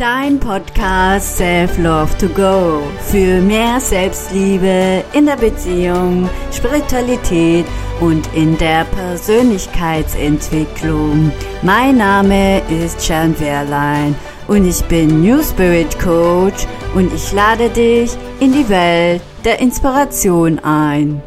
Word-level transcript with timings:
Dein 0.00 0.40
Podcast 0.40 1.36
Self 1.36 1.76
Love 1.76 2.16
to 2.16 2.26
Go 2.28 2.80
für 3.10 3.42
mehr 3.42 3.78
Selbstliebe 3.78 5.04
in 5.12 5.26
der 5.26 5.36
Beziehung, 5.36 6.26
Spiritualität 6.50 7.66
und 8.00 8.26
in 8.34 8.56
der 8.56 8.86
Persönlichkeitsentwicklung. 8.86 11.30
Mein 11.60 11.98
Name 11.98 12.62
ist 12.70 13.06
Jan 13.06 13.38
Wehrlein 13.38 14.14
und 14.48 14.66
ich 14.66 14.82
bin 14.84 15.20
New 15.20 15.42
Spirit 15.42 15.98
Coach 15.98 16.66
und 16.94 17.12
ich 17.12 17.30
lade 17.34 17.68
dich 17.68 18.12
in 18.40 18.52
die 18.52 18.70
Welt 18.70 19.20
der 19.44 19.60
Inspiration 19.60 20.58
ein. 20.60 21.20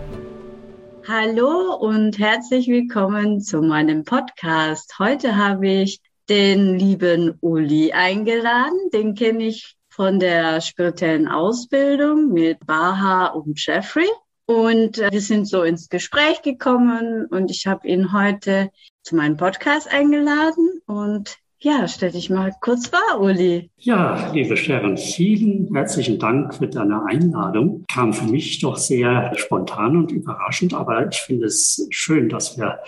Hallo 1.08 1.76
und 1.76 2.18
herzlich 2.18 2.68
willkommen 2.68 3.40
zu 3.40 3.62
meinem 3.62 4.04
Podcast. 4.04 4.98
Heute 4.98 5.38
habe 5.38 5.68
ich 5.68 6.02
den 6.30 6.78
lieben 6.78 7.38
Uli 7.42 7.92
eingeladen. 7.92 8.90
Den 8.94 9.16
kenne 9.16 9.46
ich 9.46 9.76
von 9.90 10.20
der 10.20 10.62
spirituellen 10.62 11.28
Ausbildung 11.28 12.34
mit 12.34 12.66
Baha 12.66 13.28
und 13.28 13.64
Jeffrey. 13.64 14.08
Und 14.46 14.98
äh, 14.98 15.12
wir 15.12 15.22
sind 15.22 15.46
so 15.46 15.64
ins 15.64 15.88
Gespräch 15.88 16.42
gekommen 16.42 17.28
und 17.28 17.50
ich 17.50 17.66
habe 17.66 17.88
ihn 17.88 18.12
heute 18.12 18.70
zu 19.04 19.16
meinem 19.16 19.38
Podcast 19.38 19.88
eingeladen. 19.92 20.82
Und 20.86 21.38
ja, 21.60 21.88
stell 21.88 22.12
dich 22.12 22.30
mal 22.30 22.52
kurz 22.60 22.88
vor, 22.88 23.22
Uli. 23.22 23.70
Ja, 23.78 24.32
liebe 24.34 24.58
Sharon, 24.58 24.98
vielen 24.98 25.74
herzlichen 25.74 26.20
Dank 26.20 26.56
für 26.56 26.68
deine 26.68 27.06
Einladung. 27.06 27.86
Kam 27.88 28.12
für 28.12 28.26
mich 28.26 28.60
doch 28.60 28.76
sehr 28.76 29.32
spontan 29.38 29.96
und 29.96 30.12
überraschend, 30.12 30.74
aber 30.74 31.08
ich 31.08 31.22
finde 31.22 31.46
es 31.46 31.88
schön, 31.90 32.28
dass 32.28 32.58
wir 32.58 32.80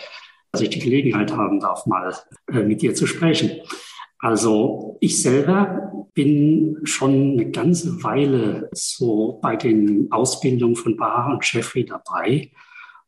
dass 0.55 0.61
ich 0.61 0.69
die 0.69 0.79
Gelegenheit 0.79 1.35
haben 1.35 1.59
darf, 1.59 1.85
mal 1.85 2.15
äh, 2.47 2.63
mit 2.63 2.81
dir 2.81 2.95
zu 2.95 3.07
sprechen. 3.07 3.51
Also 4.20 4.97
ich 5.01 5.21
selber 5.21 6.07
bin 6.13 6.77
schon 6.84 7.34
eine 7.34 7.51
ganze 7.51 8.01
Weile 8.03 8.70
so 8.71 9.37
bei 9.41 9.57
den 9.57 10.07
Ausbildungen 10.12 10.77
von 10.77 10.95
Bar 10.95 11.29
und 11.29 11.43
Jeffrey 11.51 11.84
dabei 11.84 12.51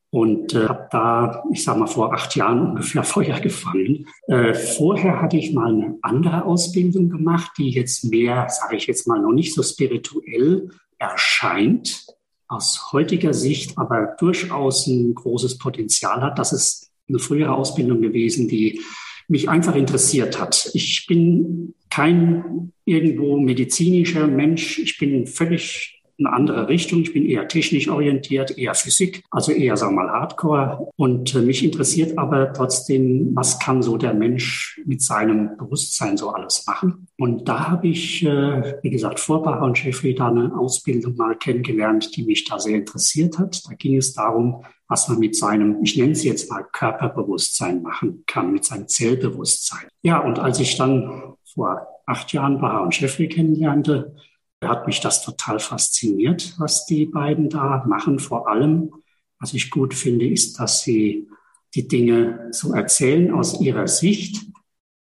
und 0.09 0.54
äh, 0.56 0.67
habe 0.67 0.89
da, 0.92 1.44
ich 1.54 1.64
sage 1.64 1.80
mal, 1.80 1.88
vor 1.88 2.14
acht 2.14 2.36
Jahren 2.36 2.72
ungefähr 2.72 3.04
Feuer 3.06 3.39
gefangen. 3.39 4.08
Äh, 4.28 4.54
vorher 4.54 5.22
hatte 5.22 5.38
ich 5.38 5.54
mal 5.54 5.73
eine 5.73 5.98
andere 6.02 6.44
Ausbildung 6.44 7.09
gemacht, 7.09 7.52
die 7.58 7.70
jetzt 7.70 8.04
mehr, 8.04 8.50
sage 8.50 8.76
ich 8.76 8.88
jetzt 8.88 9.08
mal, 9.08 9.22
noch 9.22 9.32
nicht 9.32 9.54
so 9.54 9.64
spirituell 9.64 10.67
erscheint, 10.98 12.06
aus 12.50 12.92
heutiger 12.92 13.34
Sicht 13.34 13.78
aber 13.78 14.16
durchaus 14.20 14.88
ein 14.88 15.16
großes 15.16 15.58
Potenzial 15.59 16.22
hat. 16.22 16.39
Das 16.39 16.52
ist 16.52 16.87
eine 17.08 17.20
frühere 17.20 17.54
Ausbildung 17.54 18.02
gewesen, 18.02 18.48
die 18.48 18.82
mich 19.28 19.50
einfach 19.50 19.76
interessiert 19.76 20.40
hat. 20.40 20.70
Ich 20.74 21.06
bin 21.08 21.74
kein 21.90 22.72
irgendwo 22.86 23.38
medizinischer 23.38 24.28
Mensch. 24.28 24.80
Ich 24.80 24.98
bin 24.98 25.28
völlig 25.28 25.98
eine 26.20 26.34
andere 26.34 26.68
Richtung. 26.68 27.02
Ich 27.02 27.14
bin 27.14 27.26
eher 27.26 27.48
technisch 27.48 27.90
orientiert, 27.90 28.58
eher 28.58 28.74
Physik, 28.74 29.24
also 29.30 29.52
eher, 29.52 29.78
sagen 29.78 29.96
wir 29.96 30.04
mal, 30.04 30.12
Hardcore. 30.12 30.90
Und 30.96 31.36
äh, 31.36 31.42
mich 31.42 31.64
interessiert 31.64 32.18
aber 32.18 32.54
trotzdem, 32.54 33.36
was 33.36 33.60
kann 33.60 33.84
so 33.84 33.98
der 33.98 34.14
Mensch 34.14 34.82
mit 34.86 35.02
seinem 35.02 35.58
Bewusstsein 35.58 36.18
so 36.18 36.32
alles 36.32 36.66
machen. 36.66 37.08
Und 37.18 37.48
da 37.48 37.70
habe 37.70 37.88
ich, 37.88 38.26
äh, 38.26 38.78
wie 38.82 38.90
gesagt, 38.90 39.20
vor 39.20 39.44
Bacher 39.44 39.64
und 39.64 39.84
Jeffrey 39.84 40.16
da 40.16 40.30
eine 40.30 40.58
Ausbildung 40.58 41.16
mal 41.16 41.38
kennengelernt, 41.38 42.16
die 42.16 42.24
mich 42.24 42.46
da 42.46 42.60
sehr 42.60 42.76
interessiert 42.76 43.38
hat. 43.38 43.62
Da 43.68 43.76
ging 43.76 43.98
es 43.98 44.14
darum, 44.14 44.64
was 44.88 45.08
man 45.08 45.20
mit 45.20 45.36
seinem, 45.36 45.84
ich 45.84 45.98
nenne 45.98 46.14
es 46.14 46.24
jetzt 46.24 46.50
mal 46.50 46.64
Körperbewusstsein 46.64 47.82
machen 47.82 48.24
kann, 48.26 48.54
mit 48.54 48.66
seinem 48.66 48.88
Zellbewusstsein. 48.88 49.88
Ja, 50.02 50.20
und 50.20 50.40
als 50.40 50.60
ich 50.60 50.78
dann 50.78 51.36
vor 51.54 51.88
acht 52.06 52.32
Jahren 52.32 52.60
Baha 52.60 52.80
und 52.80 53.00
Jeffrey 53.00 53.28
kennenlernte, 53.28 54.16
hat 54.64 54.88
mich 54.88 55.02
das 55.02 55.23
total 55.23 55.60
fasziniert, 55.60 56.56
was 56.58 56.86
die 56.86 57.06
beiden 57.06 57.50
da 57.50 57.84
machen. 57.86 58.20
Vor 58.20 58.48
allem, 58.48 58.92
was 59.39 59.54
ich 59.54 59.70
gut 59.70 59.94
finde, 59.94 60.28
ist, 60.28 60.60
dass 60.60 60.82
sie 60.82 61.28
die 61.76 61.88
Dinge 61.88 62.48
so 62.52 62.73
erzählen 62.73 63.32
aus 63.34 63.60
ihrer 63.61 63.88
Sicht, 63.88 64.45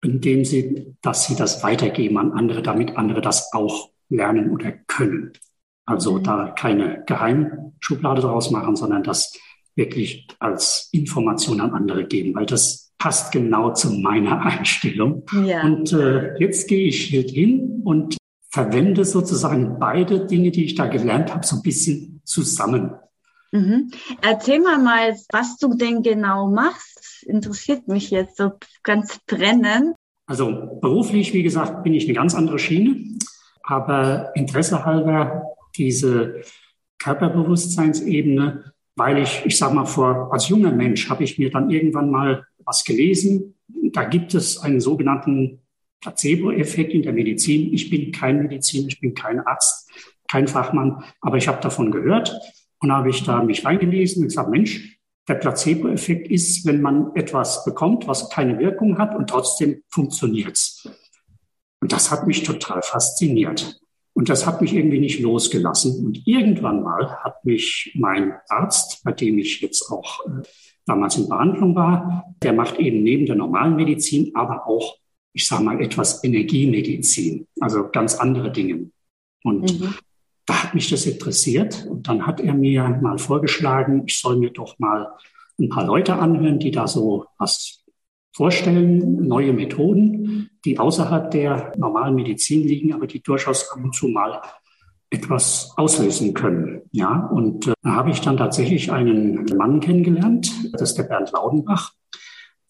indem 0.03 0.45
sie, 0.45 0.95
dass 1.01 1.25
sie 1.25 1.35
das 1.35 1.63
weitergeben 1.63 2.17
an 2.17 2.33
andere, 2.33 2.61
damit 2.61 2.97
andere 2.97 3.21
das 3.21 3.51
auch 3.53 3.89
lernen 4.09 4.51
oder 4.51 4.71
können. 4.71 5.33
Also 5.85 6.19
mhm. 6.19 6.23
da 6.23 6.49
keine 6.51 7.03
Geheimschublade 7.07 8.21
draus 8.21 8.51
machen, 8.51 8.75
sondern 8.75 9.03
das 9.03 9.33
wirklich 9.79 10.27
als 10.37 10.89
Information 10.91 11.59
an 11.61 11.73
andere 11.73 12.05
geben, 12.05 12.35
weil 12.35 12.45
das 12.45 12.91
passt 12.99 13.31
genau 13.31 13.73
zu 13.73 13.91
meiner 13.93 14.41
Einstellung. 14.45 15.23
Ja. 15.43 15.63
Und 15.63 15.91
äh, 15.93 16.37
jetzt 16.37 16.67
gehe 16.67 16.87
ich 16.87 17.05
hier 17.05 17.23
hin 17.23 17.81
und 17.83 18.17
verwende 18.51 19.05
sozusagen 19.05 19.79
beide 19.79 20.27
Dinge, 20.27 20.51
die 20.51 20.65
ich 20.65 20.75
da 20.75 20.85
gelernt 20.87 21.33
habe, 21.33 21.45
so 21.45 21.55
ein 21.55 21.61
bisschen 21.63 22.21
zusammen. 22.25 22.93
Mhm. 23.51 23.91
Erzähl 24.21 24.59
mal 24.59 24.77
mal, 24.77 25.15
was 25.31 25.57
du 25.57 25.73
denn 25.75 26.03
genau 26.03 26.49
machst. 26.49 27.23
Interessiert 27.23 27.87
mich 27.87 28.11
jetzt 28.11 28.37
so 28.37 28.51
ganz 28.83 29.19
brennend. 29.25 29.95
Also 30.27 30.79
beruflich, 30.81 31.33
wie 31.33 31.43
gesagt, 31.43 31.83
bin 31.83 31.93
ich 31.93 32.05
eine 32.05 32.13
ganz 32.13 32.35
andere 32.35 32.59
Schiene. 32.59 33.17
Aber 33.63 34.31
Interesse 34.35 34.85
halber 34.85 35.43
diese 35.77 36.41
Körperbewusstseinsebene, 36.99 38.73
weil 38.99 39.23
ich, 39.23 39.41
ich 39.45 39.57
sag 39.57 39.73
mal, 39.73 39.85
vor, 39.85 40.31
als 40.31 40.49
junger 40.49 40.71
Mensch 40.71 41.09
habe 41.09 41.23
ich 41.23 41.39
mir 41.39 41.49
dann 41.49 41.69
irgendwann 41.71 42.11
mal 42.11 42.45
was 42.65 42.83
gelesen. 42.83 43.55
Da 43.91 44.03
gibt 44.03 44.35
es 44.35 44.59
einen 44.59 44.81
sogenannten 44.81 45.61
Placebo-Effekt 46.01 46.93
in 46.93 47.01
der 47.01 47.13
Medizin. 47.13 47.73
Ich 47.73 47.89
bin 47.89 48.11
kein 48.11 48.43
Mediziner, 48.43 48.87
ich 48.87 48.99
bin 48.99 49.13
kein 49.13 49.39
Arzt, 49.39 49.89
kein 50.27 50.47
Fachmann, 50.47 51.03
aber 51.21 51.37
ich 51.37 51.47
habe 51.47 51.61
davon 51.61 51.91
gehört 51.91 52.39
und 52.79 52.91
habe 52.91 53.09
ich 53.09 53.23
da 53.23 53.41
mich 53.41 53.65
reingelesen 53.65 54.21
und 54.21 54.27
gesagt, 54.27 54.49
Mensch, 54.49 54.99
der 55.27 55.35
Placebo-Effekt 55.35 56.27
ist, 56.29 56.65
wenn 56.65 56.81
man 56.81 57.15
etwas 57.15 57.63
bekommt, 57.63 58.07
was 58.07 58.29
keine 58.29 58.59
Wirkung 58.59 58.97
hat 58.97 59.15
und 59.15 59.29
trotzdem 59.29 59.83
funktioniert's. 59.89 60.89
Und 61.81 61.91
das 61.91 62.11
hat 62.11 62.27
mich 62.27 62.43
total 62.43 62.81
fasziniert. 62.81 63.79
Und 64.19 64.27
das 64.27 64.45
hat 64.45 64.61
mich 64.61 64.73
irgendwie 64.73 64.99
nicht 64.99 65.21
losgelassen. 65.21 66.05
Und 66.05 66.27
irgendwann 66.27 66.83
mal 66.83 67.23
hat 67.23 67.45
mich 67.45 67.93
mein 67.95 68.33
Arzt, 68.49 69.01
bei 69.05 69.13
dem 69.13 69.39
ich 69.39 69.61
jetzt 69.61 69.89
auch 69.89 70.25
äh, 70.25 70.43
damals 70.85 71.17
in 71.17 71.29
Behandlung 71.29 71.73
war, 71.73 72.25
der 72.43 72.51
macht 72.51 72.77
eben 72.79 73.01
neben 73.01 73.25
der 73.25 73.35
normalen 73.35 73.77
Medizin 73.77 74.31
aber 74.35 74.67
auch 74.67 74.99
ich 75.33 75.47
sage 75.47 75.63
mal, 75.63 75.81
etwas 75.81 76.23
Energiemedizin, 76.23 77.47
also 77.59 77.89
ganz 77.89 78.15
andere 78.15 78.51
Dinge. 78.51 78.91
Und 79.43 79.79
mhm. 79.79 79.93
da 80.45 80.63
hat 80.63 80.75
mich 80.75 80.89
das 80.89 81.05
interessiert. 81.05 81.85
Und 81.89 82.07
dann 82.07 82.25
hat 82.25 82.39
er 82.39 82.53
mir 82.53 82.89
mal 83.01 83.17
vorgeschlagen, 83.17 84.03
ich 84.05 84.19
soll 84.19 84.37
mir 84.37 84.51
doch 84.51 84.77
mal 84.79 85.07
ein 85.59 85.69
paar 85.69 85.85
Leute 85.85 86.15
anhören, 86.15 86.59
die 86.59 86.71
da 86.71 86.87
so 86.87 87.25
was 87.37 87.78
vorstellen, 88.39 89.27
neue 89.27 89.51
Methoden, 89.51 90.49
die 90.63 90.79
außerhalb 90.79 91.29
der 91.29 91.73
normalen 91.77 92.15
Medizin 92.15 92.65
liegen, 92.65 92.93
aber 92.93 93.05
die 93.05 93.21
durchaus 93.21 93.69
ab 93.69 93.83
und 93.83 93.93
zu 93.93 94.07
mal 94.07 94.41
etwas 95.09 95.73
auslösen 95.75 96.33
können. 96.33 96.83
Ja, 96.93 97.27
und 97.33 97.67
äh, 97.67 97.73
da 97.81 97.95
habe 97.95 98.11
ich 98.11 98.21
dann 98.21 98.37
tatsächlich 98.37 98.93
einen 98.93 99.43
Mann 99.57 99.81
kennengelernt, 99.81 100.49
das 100.71 100.83
ist 100.83 100.97
der 100.97 101.03
Bernd 101.03 101.33
Laudenbach. 101.33 101.91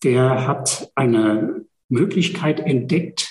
Der 0.03 0.47
hat 0.47 0.91
eine 0.95 1.65
Möglichkeit 1.87 2.61
entdeckt, 2.61 3.29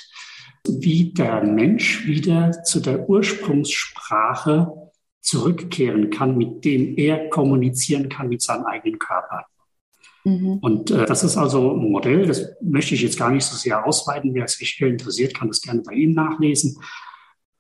wie 0.64 1.12
der 1.12 1.42
Mensch 1.42 2.06
wieder 2.06 2.62
zu 2.62 2.78
der 2.78 3.08
Ursprungssprache 3.08 4.92
zurückkehren 5.22 6.10
kann, 6.10 6.38
mit 6.38 6.64
dem 6.64 6.96
er 6.96 7.30
kommunizieren 7.30 8.08
kann 8.08 8.28
mit 8.28 8.42
seinem 8.42 8.66
eigenen 8.66 9.00
Körper. 9.00 9.46
Mhm. 10.28 10.58
Und 10.58 10.90
äh, 10.90 11.06
das 11.06 11.24
ist 11.24 11.36
also 11.36 11.72
ein 11.72 11.90
Modell, 11.90 12.26
das 12.26 12.46
möchte 12.60 12.94
ich 12.94 13.02
jetzt 13.02 13.18
gar 13.18 13.30
nicht 13.30 13.44
so 13.44 13.56
sehr 13.56 13.86
ausweiten. 13.86 14.34
Wer 14.34 14.46
sich 14.48 14.80
interessiert, 14.80 15.34
kann 15.34 15.48
das 15.48 15.62
gerne 15.62 15.82
bei 15.82 15.94
Ihnen 15.94 16.14
nachlesen. 16.14 16.78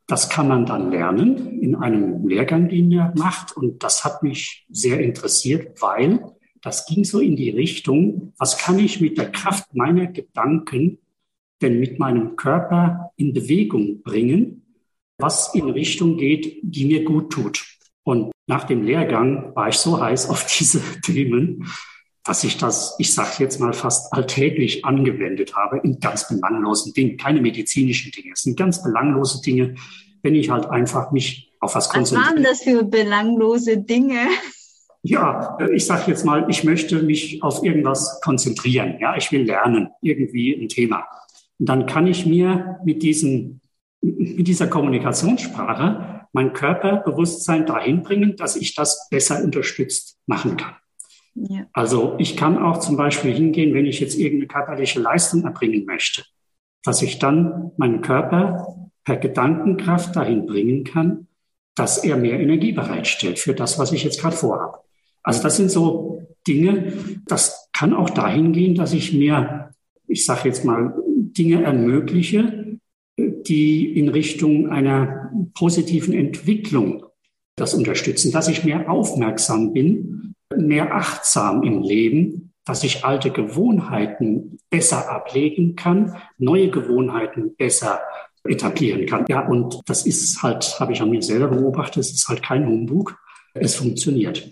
Das 0.06 0.28
kann 0.28 0.48
man 0.48 0.66
dann 0.66 0.90
lernen 0.90 1.60
in 1.60 1.74
einem 1.74 2.26
Lehrgang, 2.26 2.68
den 2.68 2.90
er 2.92 3.12
macht. 3.16 3.56
Und 3.56 3.82
das 3.82 4.04
hat 4.04 4.22
mich 4.22 4.66
sehr 4.70 5.00
interessiert, 5.00 5.80
weil 5.80 6.20
das 6.62 6.86
ging 6.86 7.04
so 7.04 7.20
in 7.20 7.36
die 7.36 7.50
Richtung, 7.50 8.32
was 8.38 8.58
kann 8.58 8.78
ich 8.78 9.00
mit 9.00 9.18
der 9.18 9.30
Kraft 9.30 9.74
meiner 9.74 10.06
Gedanken 10.06 10.98
denn 11.60 11.80
mit 11.80 11.98
meinem 11.98 12.36
Körper 12.36 13.10
in 13.16 13.32
Bewegung 13.32 14.02
bringen, 14.02 14.62
was 15.18 15.54
in 15.54 15.68
Richtung 15.70 16.16
geht, 16.16 16.58
die 16.62 16.84
mir 16.84 17.04
gut 17.04 17.32
tut. 17.32 17.66
Und 18.04 18.30
nach 18.46 18.64
dem 18.64 18.82
Lehrgang 18.84 19.54
war 19.54 19.68
ich 19.68 19.76
so 19.76 20.00
heiß 20.00 20.30
auf 20.30 20.46
diese 20.58 20.80
Themen, 21.02 21.66
dass 22.28 22.44
ich 22.44 22.58
das, 22.58 22.94
ich 22.98 23.14
sage 23.14 23.36
jetzt 23.38 23.58
mal 23.58 23.72
fast 23.72 24.12
alltäglich 24.12 24.84
angewendet 24.84 25.56
habe 25.56 25.78
in 25.78 25.98
ganz 25.98 26.28
belanglosen 26.28 26.92
Dingen, 26.92 27.16
keine 27.16 27.40
medizinischen 27.40 28.12
Dinge. 28.12 28.32
Es 28.34 28.42
sind 28.42 28.56
ganz 28.56 28.82
belanglose 28.82 29.40
Dinge, 29.40 29.74
wenn 30.22 30.34
ich 30.34 30.50
halt 30.50 30.66
einfach 30.66 31.10
mich 31.10 31.52
auf 31.60 31.74
was 31.74 31.88
konzentriere. 31.88 32.28
Was 32.28 32.34
waren 32.34 32.44
das 32.44 32.62
für 32.62 32.84
belanglose 32.84 33.78
Dinge? 33.78 34.28
Ja, 35.02 35.56
ich 35.72 35.86
sage 35.86 36.04
jetzt 36.08 36.24
mal, 36.24 36.46
ich 36.50 36.64
möchte 36.64 37.02
mich 37.02 37.42
auf 37.42 37.64
irgendwas 37.64 38.20
konzentrieren. 38.22 38.96
Ja, 39.00 39.16
ich 39.16 39.32
will 39.32 39.44
lernen, 39.44 39.88
irgendwie 40.02 40.54
ein 40.54 40.68
Thema. 40.68 41.06
Und 41.58 41.68
dann 41.68 41.86
kann 41.86 42.06
ich 42.06 42.26
mir 42.26 42.78
mit 42.84 43.02
diesen 43.02 43.60
mit 44.00 44.46
dieser 44.46 44.68
Kommunikationssprache 44.68 46.26
mein 46.32 46.52
Körperbewusstsein 46.52 47.66
dahin 47.66 48.02
bringen, 48.02 48.36
dass 48.36 48.56
ich 48.56 48.74
das 48.74 49.08
besser 49.10 49.42
unterstützt 49.42 50.18
machen 50.26 50.56
kann. 50.56 50.76
Also 51.72 52.16
ich 52.18 52.36
kann 52.36 52.58
auch 52.58 52.80
zum 52.80 52.96
Beispiel 52.96 53.32
hingehen, 53.32 53.74
wenn 53.74 53.86
ich 53.86 54.00
jetzt 54.00 54.18
irgendeine 54.18 54.48
körperliche 54.48 55.00
Leistung 55.00 55.44
erbringen 55.44 55.84
möchte, 55.84 56.24
dass 56.82 57.02
ich 57.02 57.18
dann 57.18 57.72
meinen 57.76 58.00
Körper 58.00 58.90
per 59.04 59.16
Gedankenkraft 59.16 60.16
dahin 60.16 60.46
bringen 60.46 60.84
kann, 60.84 61.28
dass 61.74 61.98
er 61.98 62.16
mehr 62.16 62.40
Energie 62.40 62.72
bereitstellt 62.72 63.38
für 63.38 63.54
das, 63.54 63.78
was 63.78 63.92
ich 63.92 64.04
jetzt 64.04 64.20
gerade 64.20 64.36
vorhabe. 64.36 64.78
Also 65.22 65.42
das 65.42 65.56
sind 65.56 65.70
so 65.70 66.26
Dinge, 66.46 66.92
das 67.26 67.68
kann 67.72 67.94
auch 67.94 68.10
dahin 68.10 68.52
gehen, 68.52 68.74
dass 68.74 68.92
ich 68.92 69.12
mir, 69.12 69.70
ich 70.06 70.24
sage 70.24 70.48
jetzt 70.48 70.64
mal, 70.64 70.94
Dinge 71.06 71.62
ermögliche, 71.62 72.78
die 73.16 73.98
in 73.98 74.08
Richtung 74.08 74.70
einer 74.70 75.30
positiven 75.54 76.14
Entwicklung 76.14 77.04
das 77.56 77.74
unterstützen, 77.74 78.32
dass 78.32 78.48
ich 78.48 78.64
mehr 78.64 78.90
aufmerksam 78.90 79.72
bin, 79.72 80.27
mehr 80.58 80.94
achtsam 80.94 81.62
im 81.62 81.82
Leben, 81.82 82.52
dass 82.64 82.84
ich 82.84 83.04
alte 83.04 83.30
Gewohnheiten 83.30 84.58
besser 84.70 85.10
ablegen 85.10 85.76
kann, 85.76 86.16
neue 86.36 86.70
Gewohnheiten 86.70 87.56
besser 87.56 88.00
etablieren 88.44 89.06
kann. 89.06 89.24
Ja, 89.28 89.46
und 89.46 89.80
das 89.86 90.06
ist 90.06 90.42
halt, 90.42 90.78
habe 90.78 90.92
ich 90.92 91.00
an 91.00 91.10
mir 91.10 91.22
selber 91.22 91.48
beobachtet, 91.48 91.98
es 91.98 92.12
ist 92.12 92.28
halt 92.28 92.42
kein 92.42 92.66
Humbug. 92.66 93.18
Es 93.54 93.76
funktioniert. 93.76 94.48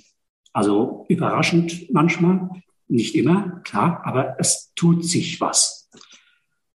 Also 0.52 1.04
überraschend 1.08 1.92
manchmal, 1.92 2.48
nicht 2.88 3.14
immer, 3.14 3.60
klar, 3.64 4.00
aber 4.04 4.36
es 4.38 4.72
tut 4.74 5.04
sich 5.04 5.40
was. 5.40 5.90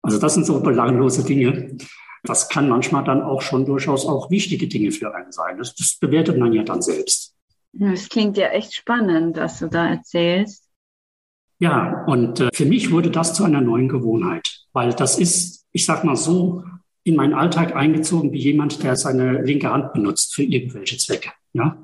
Also 0.03 0.19
das 0.19 0.35
sind 0.35 0.47
so 0.47 0.61
belanglose 0.61 1.25
Dinge. 1.25 1.77
Das 2.23 2.49
kann 2.49 2.69
manchmal 2.69 3.05
dann 3.05 3.23
auch 3.23 3.43
schon 3.43 3.67
durchaus 3.67 4.07
auch 4.07 4.31
wichtige 4.31 4.69
Dinge 4.69 4.93
für 4.93 5.15
einen 5.15 5.33
sein. 5.33 5.59
Das, 5.59 5.75
das 5.75 5.99
bewertet 5.99 6.39
man 6.39 6.53
ja 6.53 6.63
dann 6.63 6.81
selbst. 6.81 7.36
Das 7.79 8.09
klingt 8.09 8.37
ja 8.37 8.49
echt 8.49 8.75
spannend, 8.75 9.37
was 9.37 9.59
du 9.59 9.69
da 9.69 9.89
erzählst. 9.89 10.65
Ja, 11.59 12.05
und 12.07 12.41
äh, 12.41 12.49
für 12.53 12.67
mich 12.67 12.91
wurde 12.91 13.11
das 13.11 13.35
zu 13.35 13.45
einer 13.45 13.61
neuen 13.61 13.89
Gewohnheit, 13.89 14.63
weil 14.73 14.93
das 14.93 15.19
ist, 15.19 15.65
ich 15.73 15.85
sag 15.85 16.05
mal 16.05 16.17
so, 16.17 16.65
in 17.05 17.17
meinen 17.17 17.35
Alltag 17.35 17.77
eingezogen 17.77 18.33
wie 18.33 18.41
jemand, 18.41 18.83
der 18.83 18.97
seine 18.97 19.43
linke 19.43 19.71
Hand 19.71 19.93
benutzt 19.93 20.35
für 20.35 20.43
irgendwelche 20.43 20.97
Zwecke. 20.97 21.31
Ja, 21.53 21.79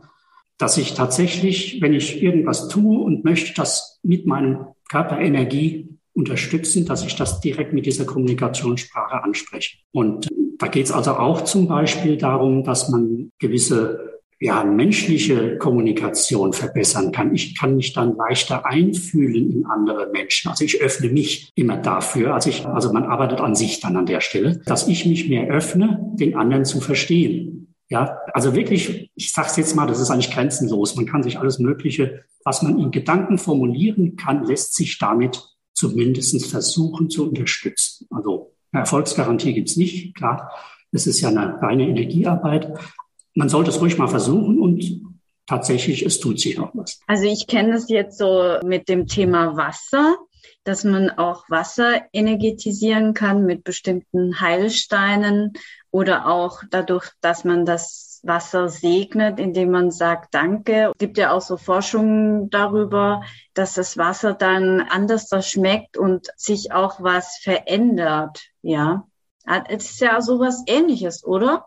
dass 0.59 0.79
ich 0.79 0.95
tatsächlich, 0.95 1.81
wenn 1.81 1.95
ich 1.95 2.23
irgendwas 2.23 2.69
tue 2.69 2.99
und 2.99 3.25
möchte 3.25 3.55
das 3.55 4.01
mit 4.03 4.27
meinem 4.27 4.67
Körper 4.89 5.19
Energie 5.19 5.99
unterstützen, 6.15 6.87
dass 6.87 7.05
ich 7.05 7.17
das 7.17 7.41
direkt 7.41 7.73
mit 7.73 7.87
dieser 7.87 8.05
Kommunikationssprache 8.05 9.23
anspreche. 9.23 9.79
Und 9.93 10.29
da 10.59 10.69
geht 10.69 10.87
es 10.87 10.93
also 10.93 11.13
auch 11.13 11.43
zum 11.43 11.67
Beispiel 11.69 12.17
darum, 12.17 12.65
dass 12.65 12.91
man 12.91 13.33
gewisse 13.39 14.12
ja, 14.43 14.65
menschliche 14.65 15.57
Kommunikation 15.57 16.53
verbessern 16.53 17.13
kann. 17.13 17.33
Ich 17.33 17.57
kann 17.57 17.77
mich 17.77 17.93
dann 17.93 18.17
leichter 18.17 18.67
einfühlen 18.67 19.53
in 19.53 19.67
andere 19.67 20.11
Menschen. 20.13 20.51
Also 20.51 20.65
ich 20.65 20.83
öffne 20.83 21.11
mich 21.11 21.53
immer 21.55 21.77
dafür. 21.77 22.35
Also 22.35 22.51
ich, 22.51 22.67
also 22.67 22.93
man 22.93 23.05
arbeitet 23.05 23.41
an 23.41 23.55
sich 23.55 23.79
dann 23.79 23.97
an 23.97 24.05
der 24.05 24.21
Stelle, 24.21 24.61
dass 24.67 24.89
ich 24.89 25.07
mich 25.07 25.29
mehr 25.29 25.47
öffne, 25.47 26.01
den 26.15 26.35
anderen 26.35 26.65
zu 26.65 26.81
verstehen. 26.81 27.73
Ja, 27.89 28.19
also 28.35 28.57
wirklich, 28.57 29.13
ich 29.15 29.31
sage 29.31 29.47
es 29.49 29.57
jetzt 29.57 29.77
mal, 29.77 29.87
das 29.87 30.01
ist 30.01 30.11
eigentlich 30.11 30.33
grenzenlos. 30.33 30.97
Man 30.97 31.07
kann 31.07 31.23
sich 31.23 31.39
alles 31.39 31.61
Mögliche, 31.61 32.25
was 32.45 32.63
man 32.63 32.81
in 32.81 32.91
Gedanken 32.91 33.39
formulieren 33.39 34.17
kann, 34.17 34.45
lässt 34.45 34.75
sich 34.75 34.99
damit 34.99 35.41
zumindest 35.73 36.45
versuchen 36.47 37.11
zu 37.11 37.29
unterstützen. 37.29 38.09
Also 38.11 38.55
eine 38.73 38.81
Erfolgsgarantie 38.81 39.53
gibt's 39.53 39.77
nicht, 39.77 40.17
klar. 40.17 40.51
Es 40.91 41.07
ist 41.07 41.21
ja 41.21 41.29
eine 41.29 41.63
reine 41.63 41.87
Energiearbeit, 41.87 42.73
man 43.35 43.49
sollte 43.49 43.71
es 43.71 43.81
ruhig 43.81 43.99
mal 43.99 44.09
versuchen 44.09 44.61
und 44.61 45.03
tatsächlich, 45.47 46.05
es 46.05 46.21
tut 46.21 46.41
sich 46.41 46.59
auch 46.59 46.71
was. 46.75 47.01
Also 47.07 47.25
ich 47.25 47.47
kenne 47.47 47.73
das 47.73 47.89
jetzt 47.89 48.19
so 48.19 48.59
mit 48.65 48.89
dem 48.89 49.07
Thema 49.07 49.57
Wasser, 49.57 50.17
dass 50.65 50.85
man 50.85 51.11
auch 51.11 51.49
Wasser 51.49 52.03
energetisieren 52.13 53.15
kann 53.15 53.45
mit 53.45 53.65
bestimmten 53.65 54.41
Heilsteinen 54.41 55.55
oder 55.91 56.27
auch 56.27 56.63
dadurch, 56.71 57.11
dass 57.21 57.45
man 57.45 57.67
das 57.67 58.21
Wasser 58.23 58.69
segnet, 58.69 59.41
indem 59.41 59.73
man 59.73 59.91
sagt 59.91 60.35
Danke. 60.35 60.93
Es 60.93 60.99
gibt 60.99 61.19
ja 61.19 61.33
auch 61.33 61.41
so 61.41 61.57
Forschungen 61.57 62.51
darüber, 62.51 63.23
dass 63.55 63.75
das 63.75 63.99
Wasser 63.99 64.33
dann 64.35 64.81
anders 64.81 65.29
schmeckt 65.45 65.97
und 65.97 66.29
sich 66.37 66.73
auch 66.73 67.03
was 67.03 67.39
verändert. 67.43 68.41
Ja, 68.63 69.09
es 69.69 69.91
ist 69.91 70.01
ja 70.01 70.21
sowas 70.21 70.63
Ähnliches, 70.67 71.25
oder? 71.25 71.67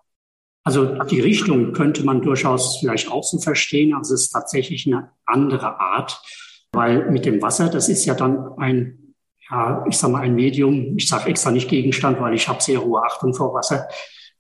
Also 0.66 1.04
die 1.04 1.22
Richtung 1.22 1.74
könnte 1.74 2.04
man 2.04 2.22
durchaus 2.24 2.80
vielleicht 2.80 3.12
auch 3.12 3.24
so 3.24 3.38
verstehen. 3.38 3.94
Also 3.94 4.16
es 4.16 4.24
ist 4.24 4.32
tatsächlich 4.32 4.88
eine 4.88 5.12
andere 5.26 5.80
Art, 5.80 6.20
weil 6.72 7.12
mit 7.12 7.26
dem 7.26 7.40
Wasser, 7.42 7.70
das 7.70 7.88
ist 7.88 8.04
ja 8.06 8.16
dann 8.16 8.58
ein, 8.58 9.14
ja, 9.50 9.86
ich 9.88 9.96
sag 9.96 10.10
mal 10.10 10.24
ein 10.24 10.34
Medium. 10.34 10.98
Ich 10.98 11.08
sage 11.08 11.30
extra 11.30 11.52
nicht 11.52 11.70
Gegenstand, 11.70 12.20
weil 12.20 12.34
ich 12.34 12.48
habe 12.48 12.64
sehr 12.64 12.84
hohe 12.84 13.04
Achtung 13.04 13.36
vor 13.36 13.54
Wasser. 13.54 13.88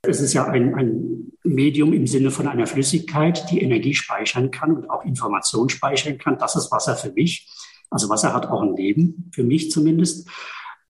Es 0.01 0.19
ist 0.19 0.33
ja 0.33 0.45
ein, 0.45 0.73
ein 0.73 1.31
Medium 1.43 1.93
im 1.93 2.07
Sinne 2.07 2.31
von 2.31 2.47
einer 2.47 2.65
Flüssigkeit, 2.65 3.45
die 3.51 3.61
Energie 3.61 3.93
speichern 3.93 4.49
kann 4.49 4.75
und 4.75 4.89
auch 4.89 5.05
Information 5.05 5.69
speichern 5.69 6.17
kann. 6.17 6.39
Das 6.39 6.55
ist 6.55 6.71
Wasser 6.71 6.95
für 6.95 7.11
mich. 7.11 7.47
Also 7.91 8.09
Wasser 8.09 8.33
hat 8.33 8.47
auch 8.47 8.63
ein 8.63 8.75
Leben, 8.75 9.29
für 9.31 9.43
mich 9.43 9.69
zumindest. 9.69 10.27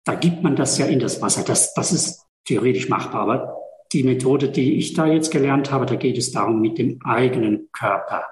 Da 0.06 0.16
gibt 0.16 0.44
man 0.44 0.56
das 0.56 0.78
ja 0.78 0.86
in 0.86 1.00
das 1.00 1.22
Wasser. 1.22 1.44
Das, 1.44 1.74
das 1.74 1.92
ist 1.92 2.26
theoretisch 2.46 2.88
machbar. 2.88 3.22
Aber 3.22 3.65
die 3.96 4.04
Methode, 4.04 4.50
die 4.50 4.76
ich 4.76 4.94
da 4.94 5.08
jetzt 5.08 5.32
gelernt 5.32 5.72
habe, 5.72 5.86
da 5.86 5.96
geht 5.96 6.18
es 6.18 6.32
darum, 6.32 6.60
mit 6.60 6.78
dem 6.78 7.00
eigenen 7.04 7.70
Körper 7.72 8.24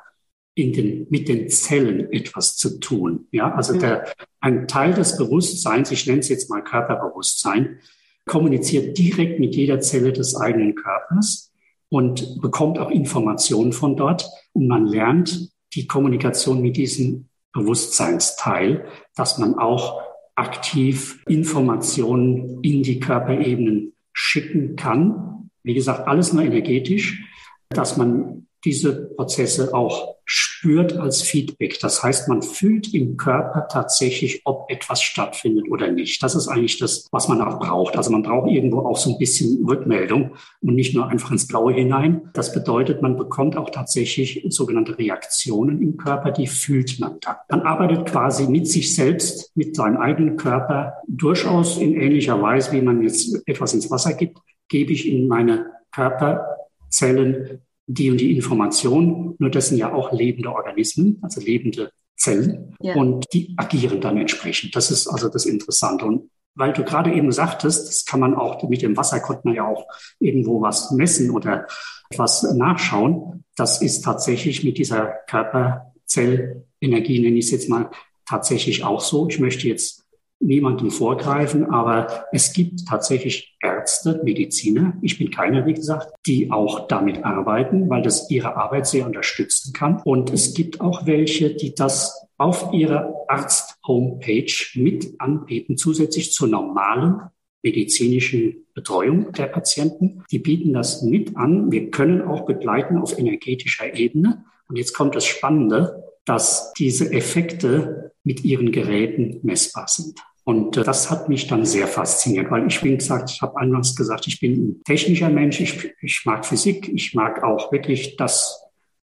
in 0.56 0.74
den, 0.74 1.08
mit 1.10 1.30
den 1.30 1.50
Zellen 1.50 2.12
etwas 2.12 2.58
zu 2.58 2.80
tun. 2.80 3.28
Ja, 3.32 3.54
also 3.56 3.80
der, 3.80 4.06
ein 4.42 4.68
Teil 4.68 4.94
des 4.94 5.18
Bewusstseins, 5.18 5.90
ich 5.90 6.06
nenne 6.06 6.20
es 6.20 6.28
jetzt 6.28 6.50
mal 6.50 6.62
Körperbewusstsein, 6.62 7.80
kommuniziert 8.26 8.98
direkt 8.98 9.40
mit 9.40 9.56
jeder 9.56 9.80
Zelle 9.80 10.12
des 10.12 10.36
eigenen 10.36 10.76
Körpers 10.76 11.54
und 11.90 12.42
bekommt 12.42 12.78
auch 12.78 12.92
Informationen 12.92 13.72
von 13.72 13.96
dort. 13.96 14.30
Und 14.52 14.68
man 14.68 14.86
lernt 14.86 15.50
die 15.76 15.88
Kommunikation 15.88 16.62
mit 16.62 16.76
diesem 16.76 17.30
Bewusstseinsteil, 17.54 18.86
dass 19.16 19.38
man 19.38 19.56
auch 19.56 20.02
aktiv 20.36 21.24
Informationen 21.28 22.62
in 22.64 22.84
die 22.84 23.00
Körperebenen 23.00 23.94
schicken 24.12 24.76
kann, 24.76 25.43
wie 25.64 25.74
gesagt, 25.74 26.08
alles 26.08 26.34
nur 26.34 26.44
energetisch, 26.44 27.24
dass 27.70 27.98
man 27.98 28.48
diese 28.66 29.10
Prozesse 29.16 29.74
auch 29.74 30.16
spürt 30.26 30.94
als 30.94 31.22
Feedback. 31.22 31.80
Das 31.82 32.02
heißt, 32.02 32.30
man 32.30 32.42
fühlt 32.42 32.94
im 32.94 33.18
Körper 33.18 33.68
tatsächlich, 33.68 34.42
ob 34.46 34.72
etwas 34.72 35.02
stattfindet 35.02 35.66
oder 35.70 35.92
nicht. 35.92 36.24
Das 36.24 36.34
ist 36.34 36.48
eigentlich 36.48 36.80
das, 36.80 37.10
was 37.12 37.28
man 37.28 37.42
auch 37.42 37.60
braucht. 37.60 37.98
Also 37.98 38.12
man 38.12 38.24
braucht 38.24 38.50
irgendwo 38.50 38.80
auch 38.80 38.96
so 38.96 39.12
ein 39.12 39.18
bisschen 39.18 39.66
Rückmeldung 39.66 40.36
und 40.62 40.76
nicht 40.76 40.96
nur 40.96 41.08
einfach 41.08 41.32
ins 41.32 41.48
Blaue 41.48 41.74
hinein. 41.74 42.30
Das 42.34 42.54
bedeutet, 42.54 43.02
man 43.02 43.18
bekommt 43.18 43.58
auch 43.58 43.70
tatsächlich 43.70 44.46
sogenannte 44.50 44.98
Reaktionen 44.98 45.82
im 45.82 45.98
Körper, 45.98 46.32
die 46.32 46.48
fühlt 46.48 47.00
man 47.02 47.18
dann. 47.20 47.36
Man 47.50 47.62
arbeitet 47.64 48.06
quasi 48.06 48.48
mit 48.48 48.68
sich 48.70 48.96
selbst, 48.96 49.52
mit 49.56 49.76
seinem 49.76 49.98
eigenen 49.98 50.38
Körper, 50.38 50.94
durchaus 51.08 51.78
in 51.78 52.00
ähnlicher 52.00 52.42
Weise, 52.42 52.72
wie 52.72 52.82
man 52.82 53.04
jetzt 53.04 53.46
etwas 53.46 53.74
ins 53.74 53.92
Wasser 53.92 54.14
gibt, 54.14 54.38
gebe 54.74 54.92
ich 54.92 55.08
in 55.08 55.28
meine 55.28 55.68
Körperzellen 55.92 57.62
die 57.86 58.10
und 58.10 58.18
die 58.18 58.36
Information. 58.36 59.36
Nur 59.38 59.52
das 59.52 59.68
sind 59.68 59.78
ja 59.78 59.94
auch 59.94 60.12
lebende 60.12 60.52
Organismen, 60.52 61.20
also 61.22 61.40
lebende 61.42 61.92
Zellen. 62.16 62.76
Ja. 62.82 62.96
Und 62.96 63.28
die 63.34 63.54
agieren 63.56 64.02
dann 64.02 64.18
entsprechend. 64.18 64.76
Das 64.76 64.90
ist 64.90 65.08
also 65.08 65.30
das 65.30 65.46
Interessante. 65.46 66.06
Und 66.06 66.32
weil 66.56 66.74
du 66.74 66.84
gerade 66.84 67.14
eben 67.14 67.32
sagtest, 67.32 67.88
das 67.88 68.06
kann 68.06 68.20
man 68.20 68.34
auch 68.34 68.68
mit 68.68 68.82
dem 68.82 68.98
Wasser 68.98 69.20
konnte 69.20 69.42
man 69.44 69.54
ja 69.54 69.68
auch 69.68 69.86
irgendwo 70.20 70.60
was 70.62 70.90
messen 70.90 71.30
oder 71.30 71.68
etwas 72.10 72.42
nachschauen. 72.56 73.44
Das 73.56 73.80
ist 73.80 74.04
tatsächlich 74.04 74.64
mit 74.64 74.80
dieser 74.80 75.06
Körperzellenergie, 75.28 77.20
nenne 77.20 77.38
ich 77.38 77.46
es 77.46 77.52
jetzt 77.52 77.70
mal, 77.70 77.92
tatsächlich 78.26 78.84
auch 78.84 79.02
so. 79.02 79.28
Ich 79.30 79.40
möchte 79.40 79.68
jetzt 79.68 80.03
niemandem 80.44 80.92
vorgreifen, 80.92 81.70
aber 81.72 82.26
es 82.32 82.54
gibt 82.54 82.88
tatsächlich 82.88 83.58
Ärzte, 83.62 84.22
Mediziner, 84.24 84.94
ich 85.02 85.18
bin 85.18 85.32
keiner, 85.32 85.66
wie 85.66 85.74
gesagt, 85.74 86.14
die 86.26 86.52
auch 86.52 86.88
damit 86.88 87.24
arbeiten, 87.24 87.90
weil 87.90 88.02
das 88.02 88.30
ihre 88.30 88.56
Arbeit 88.56 88.88
sehr 88.88 89.06
unterstützen 89.06 89.74
kann. 89.74 90.02
Und 90.04 90.32
es 90.32 90.54
gibt 90.54 90.82
auch 90.82 91.06
welche, 91.06 91.56
die 91.56 91.74
das 91.74 92.28
auf 92.38 92.74
ihrer 92.74 93.14
Arzt-Homepage 93.28 94.54
mit 94.76 95.16
anbieten, 95.20 95.78
zusätzlich 95.78 96.34
zur 96.34 96.48
normalen 96.48 97.22
medizinischen 97.64 98.66
Betreuung 98.74 99.32
der 99.32 99.46
Patienten. 99.46 100.24
Die 100.32 100.40
bieten 100.40 100.74
das 100.74 101.02
mit 101.02 101.38
an. 101.38 101.72
Wir 101.72 101.90
können 101.90 102.22
auch 102.22 102.46
begleiten 102.46 102.98
auf 102.98 103.18
energetischer 103.18 103.96
Ebene. 103.96 104.44
Und 104.68 104.76
jetzt 104.76 104.94
kommt 104.94 105.16
das 105.16 105.26
Spannende, 105.26 106.04
dass 106.26 106.74
diese 106.74 107.12
Effekte 107.14 108.12
mit 108.24 108.44
ihren 108.44 108.72
Geräten 108.72 109.40
messbar 109.44 109.88
sind. 109.88 110.20
Und 110.46 110.78
äh, 110.78 110.84
das 110.84 111.10
hat 111.10 111.30
mich 111.30 111.48
dann 111.48 111.66
sehr 111.66 111.88
fasziniert, 111.88 112.52
weil 112.52 112.68
ich, 112.68 112.84
wie 112.84 112.96
gesagt, 112.96 113.32
ich 113.32 113.42
habe 113.42 113.58
anfangs 113.58 113.96
gesagt, 113.96 114.28
ich 114.28 114.40
bin 114.40 114.54
ein 114.54 114.84
technischer 114.84 115.30
Mensch, 115.30 115.60
ich, 115.60 115.94
ich 116.02 116.26
mag 116.26 116.46
Physik, 116.46 116.90
ich 116.94 117.14
mag 117.14 117.44
auch 117.44 117.72
wirklich 117.72 118.18
das, 118.18 118.62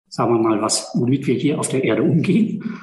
sagen 0.08 0.34
wir 0.34 0.40
mal, 0.40 0.62
was, 0.62 0.92
womit 0.94 1.28
wir 1.28 1.36
hier 1.36 1.60
auf 1.60 1.68
der 1.68 1.84
Erde 1.84 2.04
umgehen. 2.04 2.80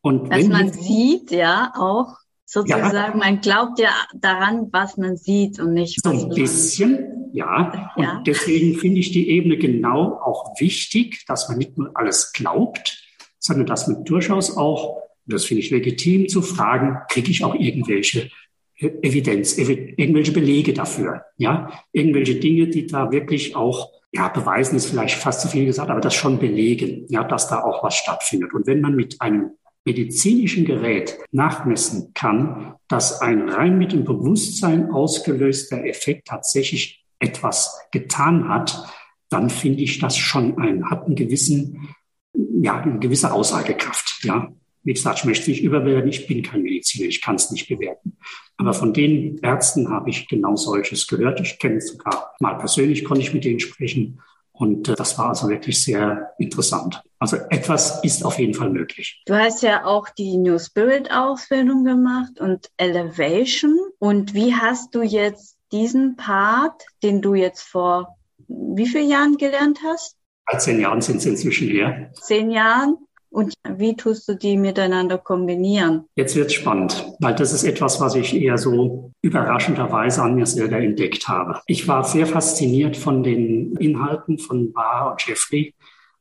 Und 0.00 0.32
Dass 0.32 0.48
man 0.48 0.72
sieht, 0.72 1.30
ja, 1.30 1.72
auch 1.76 2.16
sozusagen, 2.44 2.94
ja, 2.94 3.14
man 3.16 3.40
glaubt 3.40 3.78
ja 3.78 3.90
daran, 4.14 4.68
was 4.72 4.96
man 4.96 5.16
sieht 5.16 5.60
und 5.60 5.74
nicht 5.74 6.02
so 6.02 6.10
ein 6.10 6.28
bisschen, 6.30 7.30
ja. 7.32 7.92
Und 7.96 8.02
ja. 8.02 8.22
deswegen 8.26 8.78
finde 8.78 8.98
ich 8.98 9.12
die 9.12 9.30
Ebene 9.30 9.56
genau 9.56 10.20
auch 10.22 10.60
wichtig, 10.60 11.24
dass 11.26 11.48
man 11.48 11.58
nicht 11.58 11.78
nur 11.78 11.92
alles 11.94 12.32
glaubt, 12.32 13.00
sondern 13.38 13.66
dass 13.66 13.86
man 13.86 14.04
durchaus 14.04 14.56
auch 14.56 15.01
das 15.26 15.44
finde 15.44 15.62
ich 15.62 15.70
legitim 15.70 16.28
zu 16.28 16.42
fragen, 16.42 16.98
kriege 17.08 17.30
ich 17.30 17.44
auch 17.44 17.54
irgendwelche 17.54 18.30
Evidenz, 18.76 19.56
irgendwelche 19.58 20.32
Belege 20.32 20.72
dafür, 20.72 21.24
ja, 21.36 21.84
irgendwelche 21.92 22.36
Dinge, 22.36 22.68
die 22.68 22.86
da 22.86 23.12
wirklich 23.12 23.54
auch, 23.54 23.92
ja, 24.12 24.28
beweisen 24.28 24.76
ist 24.76 24.86
vielleicht 24.86 25.16
fast 25.16 25.40
zu 25.40 25.48
viel 25.48 25.66
gesagt, 25.66 25.90
aber 25.90 26.00
das 26.00 26.14
schon 26.14 26.38
belegen, 26.38 27.06
ja, 27.08 27.24
dass 27.24 27.48
da 27.48 27.62
auch 27.62 27.82
was 27.84 27.94
stattfindet. 27.94 28.52
Und 28.52 28.66
wenn 28.66 28.80
man 28.80 28.96
mit 28.96 29.20
einem 29.20 29.52
medizinischen 29.84 30.64
Gerät 30.64 31.18
nachmessen 31.30 32.12
kann, 32.14 32.74
dass 32.88 33.20
ein 33.20 33.48
rein 33.48 33.78
mit 33.78 33.92
dem 33.92 34.04
Bewusstsein 34.04 34.90
ausgelöster 34.90 35.84
Effekt 35.84 36.28
tatsächlich 36.28 37.04
etwas 37.18 37.80
getan 37.90 38.48
hat, 38.48 38.84
dann 39.28 39.48
finde 39.48 39.82
ich 39.82 39.98
das 39.98 40.16
schon 40.16 40.58
ein, 40.58 40.90
hat 40.90 41.06
einen 41.06 41.16
gewissen, 41.16 41.94
ja, 42.34 42.80
eine 42.80 42.98
gewisse 42.98 43.32
Aussagekraft, 43.32 44.20
ja. 44.24 44.52
Wie 44.84 44.92
gesagt, 44.92 45.20
ich 45.20 45.24
möchte 45.24 45.50
nicht 45.50 45.62
überbewerten, 45.62 46.08
ich 46.08 46.26
bin 46.26 46.42
kein 46.42 46.62
Mediziner, 46.62 47.08
ich 47.08 47.20
kann 47.20 47.36
es 47.36 47.50
nicht 47.50 47.68
bewerten. 47.68 48.16
Aber 48.56 48.74
von 48.74 48.92
den 48.92 49.38
Ärzten 49.38 49.88
habe 49.90 50.10
ich 50.10 50.28
genau 50.28 50.56
solches 50.56 51.06
gehört. 51.06 51.40
Ich 51.40 51.58
kenne 51.58 51.76
es 51.76 51.88
sogar 51.88 52.34
mal 52.40 52.54
persönlich, 52.54 53.04
konnte 53.04 53.22
ich 53.22 53.32
mit 53.32 53.44
denen 53.44 53.60
sprechen. 53.60 54.20
Und 54.52 54.88
äh, 54.88 54.94
das 54.94 55.18
war 55.18 55.30
also 55.30 55.48
wirklich 55.48 55.82
sehr 55.82 56.34
interessant. 56.38 57.02
Also 57.18 57.36
etwas 57.50 58.02
ist 58.04 58.24
auf 58.24 58.38
jeden 58.38 58.54
Fall 58.54 58.70
möglich. 58.70 59.22
Du 59.26 59.34
hast 59.34 59.62
ja 59.62 59.84
auch 59.84 60.08
die 60.10 60.36
New 60.36 60.58
Spirit 60.58 61.10
Ausbildung 61.10 61.84
gemacht 61.84 62.38
und 62.40 62.70
Elevation. 62.76 63.78
Und 63.98 64.34
wie 64.34 64.54
hast 64.54 64.94
du 64.94 65.02
jetzt 65.02 65.56
diesen 65.72 66.16
Part, 66.16 66.82
den 67.02 67.22
du 67.22 67.34
jetzt 67.34 67.62
vor 67.62 68.16
wie 68.48 68.86
vielen 68.86 69.08
Jahren 69.08 69.36
gelernt 69.36 69.80
hast? 69.84 70.16
Zehn 70.58 70.80
Jahren 70.80 71.00
sind 71.00 71.16
es 71.16 71.26
inzwischen 71.26 71.68
her. 71.68 72.10
Zehn 72.14 72.50
Jahren. 72.50 72.98
Und 73.32 73.54
wie 73.66 73.96
tust 73.96 74.28
du 74.28 74.34
die 74.34 74.58
miteinander 74.58 75.16
kombinieren? 75.16 76.04
Jetzt 76.16 76.36
wird 76.36 76.48
es 76.48 76.52
spannend, 76.52 77.14
weil 77.18 77.34
das 77.34 77.54
ist 77.54 77.64
etwas, 77.64 77.98
was 77.98 78.14
ich 78.14 78.34
eher 78.34 78.58
so 78.58 79.10
überraschenderweise 79.22 80.22
an 80.22 80.34
mir 80.34 80.44
selber 80.44 80.76
entdeckt 80.76 81.28
habe. 81.28 81.58
Ich 81.66 81.88
war 81.88 82.04
sehr 82.04 82.26
fasziniert 82.26 82.94
von 82.94 83.22
den 83.22 83.74
Inhalten 83.76 84.38
von 84.38 84.74
Bar 84.74 85.12
und 85.12 85.26
Jeffrey, 85.26 85.74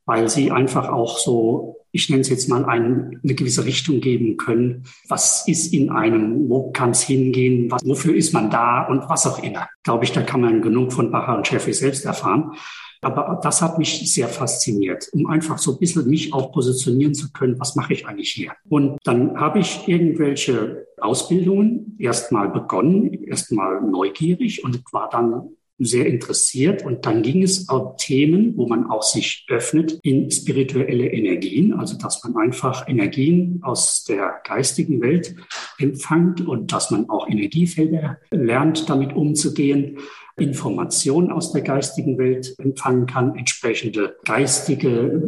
weil 0.05 0.29
sie 0.29 0.51
einfach 0.51 0.87
auch 0.87 1.17
so, 1.17 1.75
ich 1.91 2.09
nenne 2.09 2.21
es 2.21 2.29
jetzt 2.29 2.47
mal, 2.47 2.63
ein, 2.63 3.19
eine 3.21 3.35
gewisse 3.35 3.65
Richtung 3.65 3.99
geben 3.99 4.37
können. 4.37 4.85
Was 5.09 5.45
ist 5.49 5.73
in 5.73 5.89
einem? 5.89 6.47
Wo 6.47 6.71
kann 6.71 6.91
es 6.91 7.01
hingehen? 7.01 7.69
Was, 7.69 7.85
wofür 7.85 8.15
ist 8.15 8.33
man 8.33 8.49
da? 8.49 8.87
Und 8.87 9.09
was 9.09 9.27
auch 9.27 9.43
immer. 9.43 9.67
Glaube 9.83 10.05
ich, 10.05 10.13
da 10.13 10.21
kann 10.21 10.39
man 10.39 10.61
genug 10.61 10.93
von 10.93 11.11
Bacher 11.11 11.35
und 11.35 11.51
Jeffrey 11.51 11.73
selbst 11.73 12.05
erfahren. 12.05 12.53
Aber 13.01 13.39
das 13.41 13.61
hat 13.61 13.79
mich 13.79 14.13
sehr 14.13 14.27
fasziniert, 14.27 15.09
um 15.11 15.25
einfach 15.27 15.57
so 15.57 15.73
ein 15.73 15.79
bisschen 15.79 16.07
mich 16.07 16.33
auch 16.33 16.51
positionieren 16.51 17.15
zu 17.15 17.31
können, 17.31 17.59
was 17.59 17.75
mache 17.75 17.93
ich 17.93 18.07
eigentlich 18.07 18.31
hier? 18.31 18.51
Und 18.69 18.97
dann 19.03 19.39
habe 19.39 19.59
ich 19.59 19.87
irgendwelche 19.87 20.85
Ausbildungen 20.99 21.95
erstmal 21.97 22.49
begonnen, 22.49 23.23
erstmal 23.23 23.81
neugierig 23.81 24.63
und 24.63 24.81
war 24.93 25.09
dann 25.09 25.49
sehr 25.83 26.05
interessiert. 26.05 26.85
Und 26.85 27.05
dann 27.05 27.23
ging 27.23 27.43
es 27.43 27.67
auf 27.69 27.97
Themen, 27.97 28.55
wo 28.55 28.67
man 28.67 28.89
auch 28.89 29.01
sich 29.01 29.45
öffnet 29.49 29.99
in 30.03 30.29
spirituelle 30.29 31.07
Energien, 31.07 31.73
also 31.73 31.97
dass 31.97 32.23
man 32.23 32.37
einfach 32.37 32.87
Energien 32.87 33.59
aus 33.63 34.03
der 34.03 34.41
geistigen 34.43 35.01
Welt 35.01 35.35
empfängt 35.79 36.47
und 36.47 36.71
dass 36.71 36.91
man 36.91 37.09
auch 37.09 37.27
Energiefelder 37.27 38.19
lernt, 38.29 38.89
damit 38.89 39.15
umzugehen. 39.15 39.97
Informationen 40.41 41.31
aus 41.31 41.51
der 41.53 41.61
geistigen 41.61 42.17
Welt 42.17 42.55
empfangen 42.57 43.05
kann, 43.05 43.35
entsprechende 43.35 44.17
geistige 44.25 45.21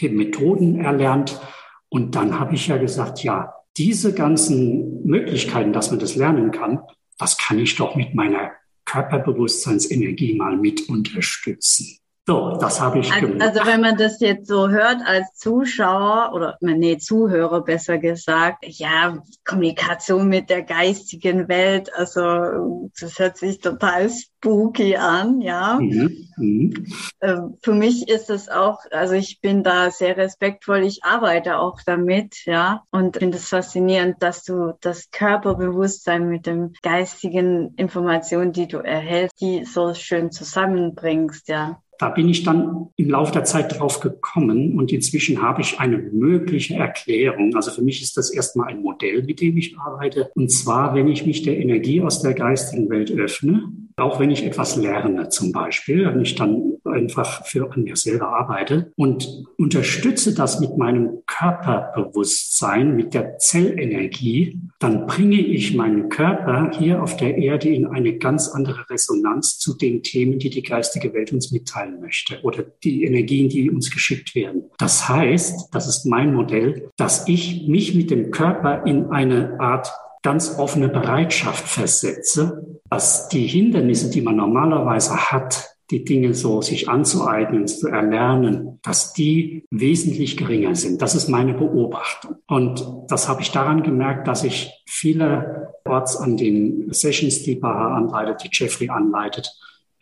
äh, 0.00 0.08
Methoden 0.08 0.80
erlernt. 0.80 1.40
Und 1.88 2.14
dann 2.14 2.38
habe 2.38 2.54
ich 2.54 2.68
ja 2.68 2.76
gesagt, 2.78 3.22
ja, 3.22 3.54
diese 3.76 4.14
ganzen 4.14 5.04
Möglichkeiten, 5.04 5.72
dass 5.72 5.90
man 5.90 6.00
das 6.00 6.16
lernen 6.16 6.50
kann, 6.50 6.80
das 7.18 7.36
kann 7.36 7.58
ich 7.58 7.76
doch 7.76 7.96
mit 7.96 8.14
meiner 8.14 8.52
Körperbewusstseinsenergie 8.84 10.34
mal 10.34 10.56
mit 10.56 10.88
unterstützen. 10.88 11.99
So, 12.30 12.56
das 12.60 12.80
habe 12.80 13.00
ich 13.00 13.12
also, 13.12 13.26
gemacht. 13.26 13.42
Also 13.42 13.66
wenn 13.66 13.80
man 13.80 13.96
das 13.96 14.20
jetzt 14.20 14.46
so 14.46 14.68
hört 14.68 14.98
als 15.04 15.34
Zuschauer 15.34 16.30
oder 16.32 16.56
nee, 16.60 16.96
Zuhörer 16.96 17.64
besser 17.64 17.98
gesagt, 17.98 18.64
ja, 18.64 19.20
Kommunikation 19.44 20.28
mit 20.28 20.48
der 20.48 20.62
geistigen 20.62 21.48
Welt, 21.48 21.92
also 21.92 22.88
das 23.00 23.18
hört 23.18 23.36
sich 23.36 23.58
total 23.58 24.10
spooky 24.10 24.94
an, 24.94 25.40
ja. 25.40 25.80
Mhm. 25.80 26.28
Mhm. 26.36 26.86
Ähm, 27.20 27.58
für 27.64 27.74
mich 27.74 28.08
ist 28.08 28.30
es 28.30 28.48
auch, 28.48 28.78
also 28.92 29.14
ich 29.14 29.40
bin 29.40 29.64
da 29.64 29.90
sehr 29.90 30.16
respektvoll, 30.16 30.84
ich 30.84 31.02
arbeite 31.02 31.58
auch 31.58 31.80
damit, 31.84 32.46
ja, 32.46 32.84
und 32.92 33.16
finde 33.16 33.38
es 33.38 33.48
faszinierend, 33.48 34.22
dass 34.22 34.44
du 34.44 34.74
das 34.80 35.10
Körperbewusstsein 35.10 36.28
mit 36.28 36.46
dem 36.46 36.74
geistigen 36.82 37.74
Informationen, 37.74 38.52
die 38.52 38.68
du 38.68 38.78
erhältst, 38.78 39.40
die 39.40 39.64
so 39.64 39.94
schön 39.94 40.30
zusammenbringst, 40.30 41.48
ja. 41.48 41.82
Da 42.00 42.08
bin 42.08 42.30
ich 42.30 42.44
dann 42.44 42.88
im 42.96 43.10
Laufe 43.10 43.32
der 43.32 43.44
Zeit 43.44 43.78
drauf 43.78 44.00
gekommen 44.00 44.78
und 44.78 44.90
inzwischen 44.90 45.42
habe 45.42 45.60
ich 45.60 45.80
eine 45.80 45.98
mögliche 45.98 46.74
Erklärung. 46.76 47.54
Also 47.54 47.70
für 47.70 47.82
mich 47.82 48.00
ist 48.00 48.16
das 48.16 48.30
erstmal 48.30 48.68
ein 48.68 48.80
Modell, 48.80 49.22
mit 49.22 49.42
dem 49.42 49.58
ich 49.58 49.76
arbeite. 49.78 50.30
Und 50.34 50.50
zwar, 50.50 50.94
wenn 50.94 51.08
ich 51.08 51.26
mich 51.26 51.42
der 51.42 51.58
Energie 51.58 52.00
aus 52.00 52.22
der 52.22 52.32
geistigen 52.32 52.88
Welt 52.88 53.10
öffne, 53.10 53.70
auch 53.96 54.18
wenn 54.18 54.30
ich 54.30 54.46
etwas 54.46 54.76
lerne 54.76 55.28
zum 55.28 55.52
Beispiel, 55.52 56.06
wenn 56.06 56.22
ich 56.22 56.36
dann 56.36 56.78
einfach 56.90 57.46
für 57.46 57.70
an 57.72 57.84
mir 57.84 57.96
selber 57.96 58.28
arbeite 58.28 58.92
und 58.96 59.44
unterstütze 59.58 60.34
das 60.34 60.60
mit 60.60 60.76
meinem 60.76 61.22
Körperbewusstsein, 61.26 62.96
mit 62.96 63.14
der 63.14 63.38
Zellenergie, 63.38 64.60
dann 64.78 65.06
bringe 65.06 65.40
ich 65.40 65.74
meinen 65.74 66.08
Körper 66.08 66.70
hier 66.78 67.02
auf 67.02 67.16
der 67.16 67.36
Erde 67.36 67.68
in 67.68 67.86
eine 67.86 68.18
ganz 68.18 68.48
andere 68.48 68.88
Resonanz 68.90 69.58
zu 69.58 69.74
den 69.74 70.02
Themen, 70.02 70.38
die 70.38 70.50
die 70.50 70.62
geistige 70.62 71.12
Welt 71.14 71.32
uns 71.32 71.52
mitteilen 71.52 72.00
möchte 72.00 72.40
oder 72.42 72.64
die 72.84 73.04
Energien, 73.04 73.48
die 73.48 73.70
uns 73.70 73.90
geschickt 73.90 74.34
werden. 74.34 74.64
Das 74.78 75.08
heißt, 75.08 75.68
das 75.72 75.86
ist 75.86 76.06
mein 76.06 76.34
Modell, 76.34 76.90
dass 76.96 77.28
ich 77.28 77.66
mich 77.68 77.94
mit 77.94 78.10
dem 78.10 78.30
Körper 78.30 78.86
in 78.86 79.10
eine 79.10 79.60
Art 79.60 79.92
ganz 80.22 80.58
offene 80.58 80.88
Bereitschaft 80.88 81.66
versetze, 81.66 82.80
dass 82.90 83.28
die 83.28 83.46
Hindernisse, 83.46 84.10
die 84.10 84.20
man 84.20 84.36
normalerweise 84.36 85.16
hat, 85.16 85.76
die 85.90 86.04
Dinge 86.04 86.34
so 86.34 86.62
sich 86.62 86.88
anzueignen, 86.88 87.66
zu 87.66 87.88
erlernen, 87.88 88.78
dass 88.82 89.12
die 89.12 89.64
wesentlich 89.70 90.36
geringer 90.36 90.74
sind. 90.74 91.02
Das 91.02 91.14
ist 91.14 91.28
meine 91.28 91.54
Beobachtung. 91.54 92.36
Und 92.46 92.86
das 93.08 93.28
habe 93.28 93.42
ich 93.42 93.50
daran 93.50 93.82
gemerkt, 93.82 94.28
dass 94.28 94.44
ich 94.44 94.70
vielerorts 94.86 96.16
an 96.16 96.36
den 96.36 96.92
Sessions, 96.92 97.42
die 97.42 97.56
Baha 97.56 97.96
anleitet, 97.96 98.44
die 98.44 98.50
Jeffrey 98.52 98.88
anleitet, 98.88 99.50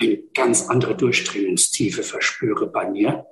eine 0.01 0.19
ganz 0.35 0.69
andere 0.69 0.95
Durchdringungstiefe 0.95 2.03
verspüre 2.03 2.67
bei 2.67 2.91
mir. 2.91 3.27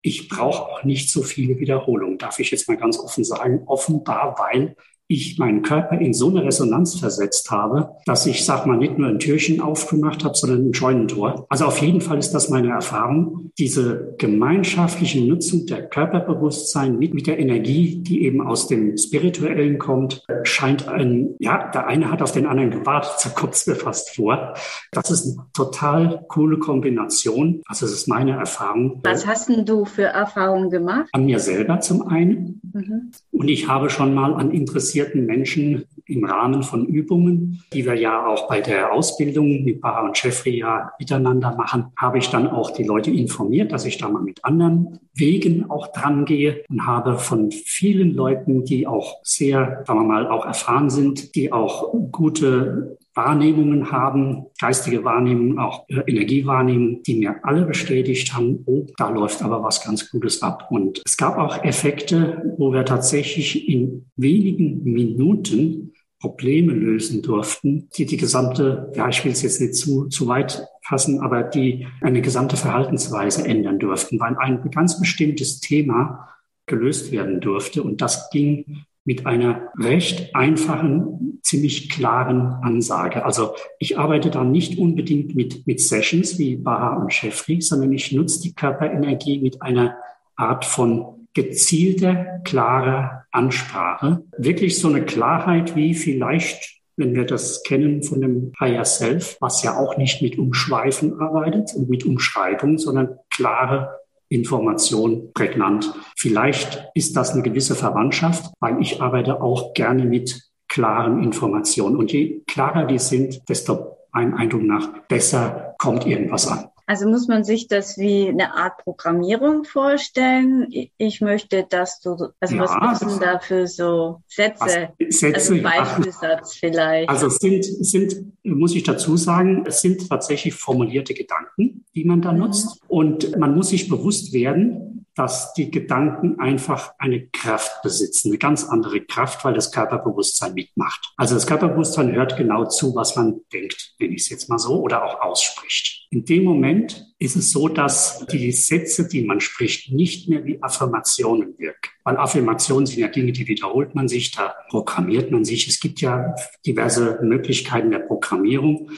Ich 0.00 0.28
brauche 0.28 0.62
auch 0.62 0.84
nicht 0.84 1.10
so 1.10 1.22
viele 1.22 1.58
Wiederholungen, 1.58 2.18
darf 2.18 2.38
ich 2.38 2.50
jetzt 2.50 2.68
mal 2.68 2.76
ganz 2.76 2.98
offen 2.98 3.24
sagen. 3.24 3.62
Offenbar, 3.66 4.36
weil 4.38 4.76
ich 5.08 5.38
meinen 5.38 5.62
Körper 5.62 5.98
in 5.98 6.12
so 6.12 6.28
eine 6.28 6.44
Resonanz 6.44 6.98
versetzt 6.98 7.50
habe, 7.50 7.96
dass 8.04 8.26
ich, 8.26 8.44
sag 8.44 8.66
mal, 8.66 8.76
nicht 8.76 8.98
nur 8.98 9.08
ein 9.08 9.18
Türchen 9.18 9.62
aufgemacht 9.62 10.22
habe, 10.22 10.34
sondern 10.34 10.68
ein 10.68 10.74
Scheunentor. 10.74 11.46
Also 11.48 11.64
auf 11.64 11.78
jeden 11.78 12.02
Fall 12.02 12.18
ist 12.18 12.32
das 12.32 12.50
meine 12.50 12.68
Erfahrung. 12.68 13.50
Diese 13.58 14.14
gemeinschaftliche 14.18 15.24
Nutzung 15.24 15.64
der 15.64 15.88
Körperbewusstsein 15.88 16.98
mit, 16.98 17.14
mit 17.14 17.26
der 17.26 17.38
Energie, 17.38 18.02
die 18.02 18.22
eben 18.24 18.46
aus 18.46 18.68
dem 18.68 18.98
Spirituellen 18.98 19.78
kommt, 19.78 20.24
scheint 20.42 20.86
ein, 20.88 21.34
ja, 21.38 21.70
der 21.70 21.86
eine 21.86 22.12
hat 22.12 22.20
auf 22.20 22.32
den 22.32 22.46
anderen 22.46 22.70
gewartet, 22.70 23.12
so 23.18 23.30
kommt 23.30 23.54
es 23.54 23.66
mir 23.66 23.76
fast 23.76 24.14
vor. 24.14 24.54
Das 24.92 25.10
ist 25.10 25.26
eine 25.26 25.46
total 25.54 26.26
coole 26.28 26.58
Kombination. 26.58 27.62
Also 27.66 27.86
das 27.86 27.94
ist 27.94 28.08
meine 28.08 28.32
Erfahrung. 28.32 29.00
Was 29.04 29.26
hast 29.26 29.48
denn 29.48 29.64
du 29.64 29.86
für 29.86 30.04
Erfahrungen 30.04 30.68
gemacht? 30.68 31.08
An 31.12 31.24
mir 31.24 31.40
selber 31.40 31.80
zum 31.80 32.06
einen. 32.06 32.60
Mhm. 32.74 33.10
Und 33.32 33.48
ich 33.48 33.68
habe 33.68 33.88
schon 33.88 34.12
mal 34.14 34.34
an 34.34 34.50
interessierten 34.50 34.97
Menschen 35.14 35.84
im 36.06 36.24
Rahmen 36.24 36.62
von 36.62 36.86
Übungen, 36.86 37.62
die 37.72 37.84
wir 37.84 37.94
ja 37.94 38.26
auch 38.26 38.48
bei 38.48 38.60
der 38.60 38.92
Ausbildung 38.92 39.64
mit 39.64 39.80
Baha 39.80 40.06
und 40.06 40.22
Jeffrey 40.22 40.58
ja 40.58 40.92
miteinander 40.98 41.54
machen, 41.54 41.86
habe 41.96 42.18
ich 42.18 42.30
dann 42.30 42.48
auch 42.48 42.70
die 42.70 42.84
Leute 42.84 43.10
informiert, 43.10 43.72
dass 43.72 43.84
ich 43.84 43.98
da 43.98 44.08
mal 44.08 44.22
mit 44.22 44.44
anderen 44.44 45.00
Wegen 45.14 45.70
auch 45.70 45.92
dran 45.92 46.24
gehe 46.24 46.64
und 46.68 46.86
habe 46.86 47.18
von 47.18 47.50
vielen 47.50 48.14
Leuten, 48.14 48.64
die 48.64 48.86
auch 48.86 49.16
sehr, 49.22 49.82
sagen 49.86 50.00
wir 50.00 50.06
mal, 50.06 50.28
auch 50.28 50.46
erfahren 50.46 50.88
sind, 50.90 51.34
die 51.34 51.52
auch 51.52 51.92
gute 52.10 52.98
Wahrnehmungen 53.18 53.90
haben, 53.90 54.46
geistige 54.60 55.02
Wahrnehmungen, 55.02 55.58
auch 55.58 55.88
äh, 55.88 56.02
Energiewahrnehmungen, 56.06 57.02
die 57.02 57.16
mir 57.16 57.34
alle 57.42 57.66
bestätigt 57.66 58.32
haben, 58.32 58.62
oh, 58.64 58.86
da 58.96 59.10
läuft 59.10 59.42
aber 59.42 59.60
was 59.62 59.84
ganz 59.84 60.08
Gutes 60.10 60.40
ab. 60.40 60.68
Und 60.70 61.02
es 61.04 61.16
gab 61.16 61.36
auch 61.36 61.64
Effekte, 61.64 62.54
wo 62.58 62.72
wir 62.72 62.84
tatsächlich 62.84 63.68
in 63.68 64.06
wenigen 64.14 64.84
Minuten 64.84 65.92
Probleme 66.20 66.72
lösen 66.72 67.22
durften, 67.22 67.88
die 67.96 68.06
die 68.06 68.16
gesamte, 68.16 68.92
ja, 68.94 69.08
ich 69.08 69.24
will 69.24 69.32
es 69.32 69.42
jetzt 69.42 69.60
nicht 69.60 69.74
zu, 69.74 70.06
zu 70.06 70.28
weit 70.28 70.66
fassen, 70.82 71.20
aber 71.20 71.42
die 71.42 71.86
eine 72.00 72.22
gesamte 72.22 72.56
Verhaltensweise 72.56 73.46
ändern 73.46 73.80
durften, 73.80 74.20
weil 74.20 74.36
ein 74.38 74.70
ganz 74.70 75.00
bestimmtes 75.00 75.60
Thema 75.60 76.28
gelöst 76.66 77.10
werden 77.10 77.40
durfte. 77.40 77.82
Und 77.82 78.00
das 78.00 78.30
ging 78.30 78.84
mit 79.04 79.26
einer 79.26 79.68
recht 79.78 80.34
einfachen, 80.34 81.40
ziemlich 81.42 81.88
klaren 81.88 82.40
Ansage. 82.62 83.24
Also 83.24 83.54
ich 83.78 83.98
arbeite 83.98 84.30
da 84.30 84.44
nicht 84.44 84.78
unbedingt 84.78 85.34
mit, 85.34 85.66
mit 85.66 85.80
Sessions 85.80 86.38
wie 86.38 86.56
Baha 86.56 86.96
und 86.96 87.12
Shefri, 87.12 87.60
sondern 87.60 87.92
ich 87.92 88.12
nutze 88.12 88.42
die 88.42 88.54
Körperenergie 88.54 89.40
mit 89.40 89.62
einer 89.62 89.96
Art 90.36 90.64
von 90.64 91.26
gezielter, 91.34 92.40
klarer 92.44 93.24
Ansprache. 93.30 94.24
Wirklich 94.36 94.78
so 94.78 94.88
eine 94.88 95.04
Klarheit 95.04 95.76
wie 95.76 95.94
vielleicht 95.94 96.78
wenn 96.98 97.14
wir 97.14 97.24
das 97.24 97.62
kennen 97.62 98.02
von 98.02 98.20
dem 98.20 98.52
Higher 98.58 98.84
Self, 98.84 99.36
was 99.40 99.62
ja 99.62 99.78
auch 99.78 99.96
nicht 99.96 100.20
mit 100.20 100.36
Umschweifen 100.36 101.20
arbeitet 101.20 101.70
und 101.74 101.88
mit 101.88 102.04
Umschreibung, 102.04 102.76
sondern 102.76 103.18
klare 103.30 104.00
Information 104.28 105.32
prägnant. 105.32 105.92
Vielleicht 106.16 106.84
ist 106.94 107.16
das 107.16 107.32
eine 107.32 107.42
gewisse 107.42 107.74
Verwandtschaft, 107.74 108.52
weil 108.60 108.80
ich 108.80 109.00
arbeite 109.00 109.40
auch 109.40 109.74
gerne 109.74 110.04
mit 110.04 110.48
klaren 110.68 111.22
Informationen. 111.22 111.96
Und 111.96 112.12
je 112.12 112.42
klarer 112.46 112.86
die 112.86 112.98
sind, 112.98 113.48
desto 113.48 113.96
ein 114.12 114.34
Eindruck 114.34 114.62
nach 114.62 114.88
besser 115.08 115.74
kommt 115.78 116.06
irgendwas 116.06 116.46
an. 116.46 116.68
Also 116.88 117.06
muss 117.06 117.28
man 117.28 117.44
sich 117.44 117.68
das 117.68 117.98
wie 117.98 118.30
eine 118.30 118.54
Art 118.54 118.78
Programmierung 118.82 119.64
vorstellen. 119.64 120.68
Ich 120.96 121.20
möchte, 121.20 121.66
dass 121.68 122.00
du, 122.00 122.16
also 122.40 122.56
ja, 122.56 122.62
was 122.62 123.00
sind 123.00 123.22
da 123.22 123.38
für 123.40 123.66
so 123.66 124.22
Sätze? 124.26 124.88
Sätze 125.10 125.34
also 125.34 125.62
Beispielsatz 125.62 126.54
ja. 126.54 126.58
vielleicht. 126.60 127.10
Also 127.10 127.26
es 127.26 127.36
sind, 127.36 127.62
sind, 127.62 128.32
muss 128.42 128.74
ich 128.74 128.84
dazu 128.84 129.18
sagen, 129.18 129.64
es 129.66 129.82
sind 129.82 130.08
tatsächlich 130.08 130.54
formulierte 130.54 131.12
Gedanken, 131.12 131.84
die 131.94 132.04
man 132.04 132.22
da 132.22 132.32
mhm. 132.32 132.38
nutzt. 132.38 132.80
Und 132.88 133.36
man 133.36 133.54
muss 133.54 133.68
sich 133.68 133.90
bewusst 133.90 134.32
werden, 134.32 134.87
dass 135.18 135.52
die 135.54 135.70
Gedanken 135.70 136.38
einfach 136.38 136.92
eine 136.98 137.26
Kraft 137.26 137.82
besitzen, 137.82 138.28
eine 138.28 138.38
ganz 138.38 138.64
andere 138.64 139.00
Kraft, 139.00 139.44
weil 139.44 139.52
das 139.52 139.72
Körperbewusstsein 139.72 140.54
mitmacht. 140.54 141.12
Also 141.16 141.34
das 141.34 141.46
Körperbewusstsein 141.46 142.12
hört 142.12 142.36
genau 142.36 142.66
zu, 142.66 142.94
was 142.94 143.16
man 143.16 143.40
denkt, 143.52 143.94
nenne 143.98 144.14
ich 144.14 144.22
es 144.22 144.28
jetzt 144.28 144.48
mal 144.48 144.58
so, 144.58 144.80
oder 144.80 145.04
auch 145.04 145.20
ausspricht. 145.20 146.06
In 146.10 146.24
dem 146.24 146.44
Moment 146.44 147.04
ist 147.18 147.34
es 147.34 147.50
so, 147.50 147.66
dass 147.66 148.24
die 148.26 148.52
Sätze, 148.52 149.08
die 149.08 149.24
man 149.24 149.40
spricht, 149.40 149.92
nicht 149.92 150.28
mehr 150.28 150.44
wie 150.44 150.62
Affirmationen 150.62 151.58
wirken. 151.58 151.90
Weil 152.04 152.16
Affirmationen 152.16 152.86
sind 152.86 153.00
ja 153.00 153.08
Dinge, 153.08 153.32
die 153.32 153.48
wiederholt 153.48 153.96
man 153.96 154.06
sich, 154.06 154.30
da 154.30 154.54
programmiert 154.70 155.32
man 155.32 155.44
sich. 155.44 155.66
Es 155.66 155.80
gibt 155.80 156.00
ja 156.00 156.34
diverse 156.64 157.18
Möglichkeiten 157.22 157.90
der 157.90 157.98
Programmierung. 157.98 158.92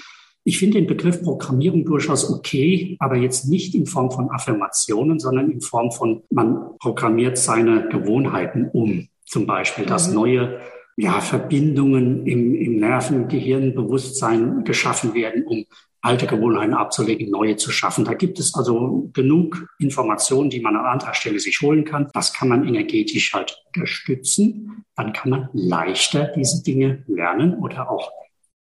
Ich 0.44 0.58
finde 0.58 0.78
den 0.78 0.86
Begriff 0.86 1.22
Programmierung 1.22 1.84
durchaus 1.84 2.30
okay, 2.30 2.96
aber 2.98 3.16
jetzt 3.16 3.46
nicht 3.48 3.74
in 3.74 3.86
Form 3.86 4.10
von 4.10 4.30
Affirmationen, 4.30 5.18
sondern 5.18 5.50
in 5.50 5.60
Form 5.60 5.92
von, 5.92 6.22
man 6.30 6.78
programmiert 6.78 7.36
seine 7.36 7.88
Gewohnheiten 7.88 8.68
um. 8.72 9.08
Zum 9.26 9.46
Beispiel, 9.46 9.84
dass 9.84 10.08
mhm. 10.08 10.14
neue 10.14 10.60
ja, 10.96 11.20
Verbindungen 11.20 12.26
im, 12.26 12.54
im 12.54 12.76
Nerven, 12.76 13.28
Gehirn, 13.28 13.74
Bewusstsein 13.74 14.64
geschaffen 14.64 15.14
werden, 15.14 15.44
um 15.46 15.64
alte 16.02 16.26
Gewohnheiten 16.26 16.74
abzulegen, 16.74 17.30
neue 17.30 17.56
zu 17.56 17.70
schaffen. 17.70 18.04
Da 18.04 18.14
gibt 18.14 18.38
es 18.38 18.54
also 18.54 19.10
genug 19.12 19.66
Informationen, 19.78 20.50
die 20.50 20.60
man 20.60 20.76
an 20.76 20.86
anderer 20.86 21.14
Stelle 21.14 21.38
sich 21.38 21.60
holen 21.60 21.84
kann. 21.84 22.08
Das 22.14 22.32
kann 22.32 22.48
man 22.48 22.66
energetisch 22.66 23.34
halt 23.34 23.62
unterstützen. 23.66 24.84
Dann 24.96 25.12
kann 25.12 25.30
man 25.30 25.48
leichter 25.52 26.32
diese 26.34 26.62
Dinge 26.62 27.04
lernen 27.06 27.54
oder 27.54 27.90
auch 27.90 28.10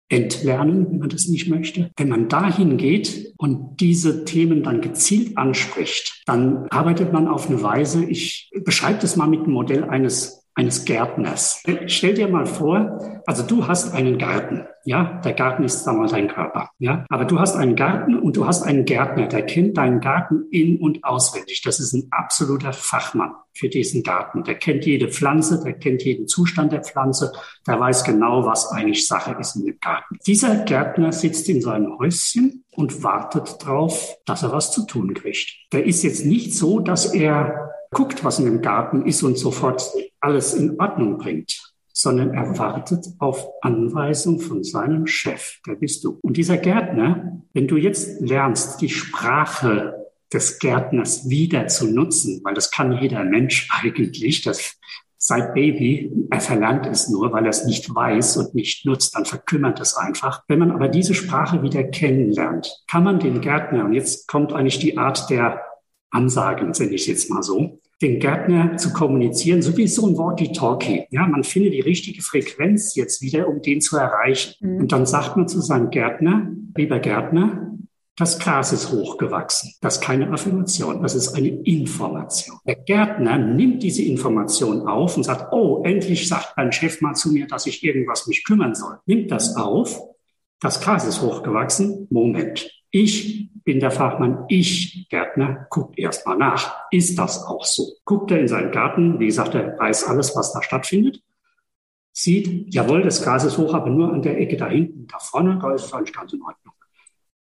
entlernen, 0.09 0.87
wenn 0.89 0.99
man 0.99 1.09
das 1.09 1.27
nicht 1.27 1.49
möchte. 1.49 1.91
Wenn 1.97 2.09
man 2.09 2.29
dahin 2.29 2.77
geht 2.77 3.33
und 3.37 3.79
diese 3.79 4.25
Themen 4.25 4.63
dann 4.63 4.81
gezielt 4.81 5.37
anspricht, 5.37 6.21
dann 6.25 6.67
arbeitet 6.69 7.11
man 7.11 7.27
auf 7.27 7.49
eine 7.49 7.61
Weise, 7.63 8.05
ich 8.05 8.51
beschreibe 8.63 8.99
das 9.01 9.15
mal 9.15 9.27
mit 9.27 9.45
dem 9.45 9.53
Modell 9.53 9.83
eines 9.85 10.44
eines 10.55 10.85
Gärtners. 10.85 11.61
Stell 11.87 12.13
dir 12.13 12.29
mal 12.29 12.45
vor, 12.45 13.21
also 13.25 13.43
du 13.43 13.67
hast 13.67 13.93
einen 13.93 14.17
Garten, 14.17 14.65
ja, 14.85 15.19
der 15.23 15.33
Garten 15.33 15.63
ist 15.63 15.83
damals 15.83 16.11
dein 16.11 16.29
Körper, 16.29 16.69
ja, 16.79 17.05
aber 17.09 17.25
du 17.25 17.39
hast 17.39 17.55
einen 17.55 17.75
Garten 17.75 18.17
und 18.17 18.37
du 18.37 18.47
hast 18.47 18.63
einen 18.63 18.85
Gärtner, 18.85 19.27
der 19.27 19.45
kennt 19.45 19.77
deinen 19.77 19.99
Garten 19.99 20.45
in- 20.51 20.79
und 20.79 21.03
auswendig. 21.03 21.61
Das 21.63 21.79
ist 21.79 21.93
ein 21.93 22.07
absoluter 22.11 22.71
Fachmann 22.71 23.33
für 23.53 23.67
diesen 23.67 24.03
Garten. 24.03 24.43
Der 24.43 24.55
kennt 24.55 24.85
jede 24.85 25.09
Pflanze, 25.09 25.61
der 25.61 25.73
kennt 25.73 26.03
jeden 26.03 26.27
Zustand 26.27 26.71
der 26.71 26.83
Pflanze, 26.83 27.33
der 27.67 27.79
weiß 27.79 28.05
genau, 28.05 28.45
was 28.45 28.71
eigentlich 28.71 29.07
Sache 29.07 29.35
ist 29.39 29.55
in 29.57 29.65
dem 29.65 29.79
Garten. 29.79 30.17
Dieser 30.25 30.63
Gärtner 30.63 31.11
sitzt 31.11 31.49
in 31.49 31.61
seinem 31.61 31.97
Häuschen 31.97 32.63
und 32.71 33.03
wartet 33.03 33.57
drauf, 33.59 34.15
dass 34.25 34.43
er 34.43 34.51
was 34.51 34.71
zu 34.71 34.85
tun 34.85 35.13
kriegt. 35.13 35.53
Der 35.73 35.85
ist 35.85 36.03
jetzt 36.03 36.25
nicht 36.25 36.53
so, 36.55 36.79
dass 36.79 37.13
er 37.13 37.71
guckt, 37.91 38.23
was 38.23 38.39
in 38.39 38.45
dem 38.45 38.61
Garten 38.61 39.05
ist 39.05 39.23
und 39.23 39.37
sofort 39.37 39.83
alles 40.19 40.53
in 40.53 40.79
Ordnung 40.79 41.17
bringt, 41.17 41.73
sondern 41.93 42.33
er 42.33 42.57
wartet 42.57 43.05
auf 43.19 43.47
Anweisung 43.61 44.39
von 44.39 44.63
seinem 44.63 45.07
Chef, 45.07 45.59
der 45.65 45.75
bist 45.75 46.03
du. 46.03 46.19
Und 46.21 46.37
dieser 46.37 46.57
Gärtner, 46.57 47.41
wenn 47.53 47.67
du 47.67 47.77
jetzt 47.77 48.21
lernst, 48.21 48.81
die 48.81 48.89
Sprache 48.89 50.05
des 50.33 50.59
Gärtners 50.59 51.29
wieder 51.29 51.67
zu 51.67 51.87
nutzen, 51.87 52.41
weil 52.43 52.53
das 52.53 52.71
kann 52.71 52.91
jeder 53.01 53.23
Mensch 53.23 53.69
eigentlich, 53.81 54.41
das 54.41 54.77
seit 55.17 55.55
Baby, 55.55 56.11
er 56.29 56.39
verlernt 56.39 56.85
es 56.85 57.09
nur, 57.09 57.31
weil 57.31 57.45
er 57.45 57.49
es 57.49 57.65
nicht 57.65 57.93
weiß 57.93 58.37
und 58.37 58.53
nicht 58.53 58.85
nutzt, 58.85 59.15
dann 59.15 59.25
verkümmert 59.25 59.79
es 59.79 59.95
einfach. 59.95 60.43
Wenn 60.47 60.59
man 60.59 60.71
aber 60.71 60.87
diese 60.87 61.15
Sprache 61.15 61.63
wieder 61.63 61.83
kennenlernt, 61.83 62.69
kann 62.87 63.03
man 63.03 63.19
den 63.19 63.41
Gärtner, 63.41 63.85
und 63.85 63.93
jetzt 63.93 64.27
kommt 64.27 64.53
eigentlich 64.53 64.77
die 64.77 64.97
Art 64.97 65.29
der 65.31 65.61
Ansagen, 66.15 66.71
nenne 66.71 66.93
ich 66.93 67.07
jetzt 67.07 67.29
mal 67.29 67.43
so, 67.43 67.79
den 68.01 68.19
Gärtner 68.19 68.77
zu 68.77 68.91
kommunizieren, 68.91 69.61
so 69.61 69.77
wie 69.77 69.87
so 69.87 70.07
ein 70.07 70.17
Walkie-Talkie. 70.17 71.05
Ja, 71.11 71.27
man 71.27 71.43
findet 71.43 71.73
die 71.73 71.81
richtige 71.81 72.21
Frequenz 72.21 72.95
jetzt 72.95 73.21
wieder, 73.21 73.47
um 73.47 73.61
den 73.61 73.81
zu 73.81 73.97
erreichen. 73.97 74.55
Mhm. 74.59 74.77
Und 74.81 74.91
dann 74.91 75.05
sagt 75.05 75.37
man 75.37 75.47
zu 75.47 75.61
seinem 75.61 75.89
Gärtner, 75.89 76.51
lieber 76.75 76.99
Gärtner, 76.99 77.71
das 78.17 78.39
Gras 78.39 78.71
ist 78.71 78.91
hochgewachsen. 78.91 79.73
Das 79.81 79.95
ist 79.95 80.01
keine 80.01 80.31
Affirmation, 80.31 81.01
das 81.01 81.15
ist 81.15 81.35
eine 81.35 81.49
Information. 81.49 82.57
Der 82.65 82.75
Gärtner 82.75 83.37
nimmt 83.37 83.83
diese 83.83 84.03
Information 84.03 84.87
auf 84.87 85.17
und 85.17 85.23
sagt, 85.23 85.51
oh, 85.51 85.83
endlich 85.83 86.27
sagt 86.27 86.55
mein 86.55 86.71
Chef 86.71 87.01
mal 87.01 87.13
zu 87.13 87.31
mir, 87.31 87.45
dass 87.47 87.65
ich 87.65 87.83
irgendwas 87.83 88.27
mich 88.27 88.45
kümmern 88.45 88.73
soll. 88.73 88.99
Nimmt 89.05 89.31
das 89.31 89.57
auf, 89.57 90.01
das 90.61 90.79
Gras 90.79 91.05
ist 91.05 91.21
hochgewachsen. 91.21 92.07
Moment. 92.09 92.71
Ich 92.89 93.49
bin 93.65 93.79
der 93.79 93.91
Fachmann, 93.91 94.45
ich, 94.47 95.07
Gärtner, 95.09 95.67
guckt 95.69 95.97
erstmal 95.97 96.37
nach. 96.37 96.75
Ist 96.91 97.17
das 97.17 97.43
auch 97.43 97.65
so? 97.65 97.93
Guckt 98.05 98.31
er 98.31 98.39
in 98.39 98.47
seinen 98.47 98.71
Garten, 98.71 99.19
wie 99.19 99.25
gesagt, 99.25 99.55
er 99.55 99.77
weiß 99.77 100.05
alles, 100.05 100.35
was 100.35 100.53
da 100.53 100.61
stattfindet, 100.61 101.21
sieht, 102.13 102.73
jawohl, 102.73 103.01
das 103.01 103.23
Gras 103.23 103.43
ist 103.43 103.57
hoch, 103.57 103.73
aber 103.73 103.89
nur 103.89 104.13
an 104.13 104.21
der 104.21 104.39
Ecke 104.39 104.55
da 104.55 104.69
hinten, 104.69 105.07
da 105.07 105.17
vorne, 105.19 105.59
da 105.59 105.73
ist 105.73 105.85
es 105.85 105.93
eigentlich 105.93 106.15
ganz 106.15 106.31
in 106.31 106.43
Ordnung. 106.43 106.75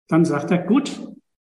Dann 0.08 0.24
sagt 0.24 0.50
er, 0.52 0.58
gut, 0.58 0.98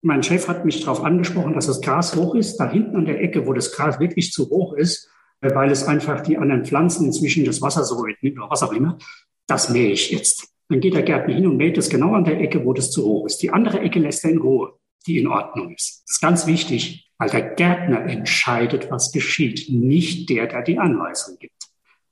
mein 0.02 0.22
Chef 0.22 0.46
hat 0.46 0.64
mich 0.64 0.80
darauf 0.80 1.02
angesprochen, 1.02 1.54
dass 1.54 1.66
das 1.66 1.80
Gras 1.80 2.14
hoch 2.14 2.34
ist, 2.34 2.58
da 2.58 2.70
hinten 2.70 2.96
an 2.96 3.06
der 3.06 3.20
Ecke, 3.20 3.46
wo 3.46 3.54
das 3.54 3.72
Gras 3.72 3.98
wirklich 3.98 4.30
zu 4.30 4.50
hoch 4.50 4.74
ist, 4.74 5.10
weil 5.40 5.70
es 5.70 5.84
einfach 5.84 6.20
die 6.20 6.36
anderen 6.36 6.66
Pflanzen 6.66 7.06
inzwischen 7.06 7.44
das 7.44 7.62
Wasser 7.62 7.82
so 7.82 8.02
mitnimmt 8.02 8.38
oder 8.38 8.50
was 8.50 8.62
auch 8.62 8.72
immer, 8.72 8.98
das 9.46 9.70
mähe 9.70 9.90
ich 9.90 10.10
jetzt. 10.10 10.55
Dann 10.68 10.80
geht 10.80 10.94
der 10.94 11.02
Gärtner 11.02 11.34
hin 11.34 11.46
und 11.46 11.56
mäht 11.56 11.78
es 11.78 11.88
genau 11.88 12.14
an 12.14 12.24
der 12.24 12.40
Ecke, 12.40 12.64
wo 12.64 12.72
das 12.72 12.90
zu 12.90 13.04
hoch 13.04 13.26
ist. 13.26 13.42
Die 13.42 13.50
andere 13.50 13.80
Ecke 13.80 14.00
lässt 14.00 14.24
er 14.24 14.30
in 14.30 14.38
Ruhe, 14.38 14.72
die 15.06 15.18
in 15.18 15.28
Ordnung 15.28 15.74
ist. 15.74 16.02
Das 16.04 16.16
ist 16.16 16.20
ganz 16.20 16.46
wichtig, 16.46 17.10
weil 17.18 17.30
der 17.30 17.42
Gärtner 17.42 18.00
entscheidet, 18.04 18.90
was 18.90 19.12
geschieht, 19.12 19.66
nicht 19.70 20.28
der, 20.28 20.46
der 20.46 20.62
die 20.62 20.78
Anweisung 20.78 21.38
gibt. 21.38 21.52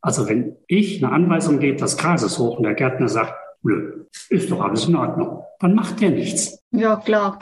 Also 0.00 0.28
wenn 0.28 0.56
ich 0.66 1.02
eine 1.02 1.12
Anweisung 1.12 1.58
gebe, 1.58 1.78
das 1.78 1.96
Gras 1.96 2.22
ist 2.22 2.38
hoch 2.38 2.58
und 2.58 2.64
der 2.64 2.74
Gärtner 2.74 3.08
sagt, 3.08 3.34
nö, 3.62 4.04
ist 4.28 4.50
doch 4.50 4.60
alles 4.60 4.86
in 4.86 4.96
Ordnung, 4.96 5.42
dann 5.58 5.74
macht 5.74 6.00
der 6.00 6.10
nichts. 6.10 6.58
Ja, 6.70 6.96
klar. 6.96 7.38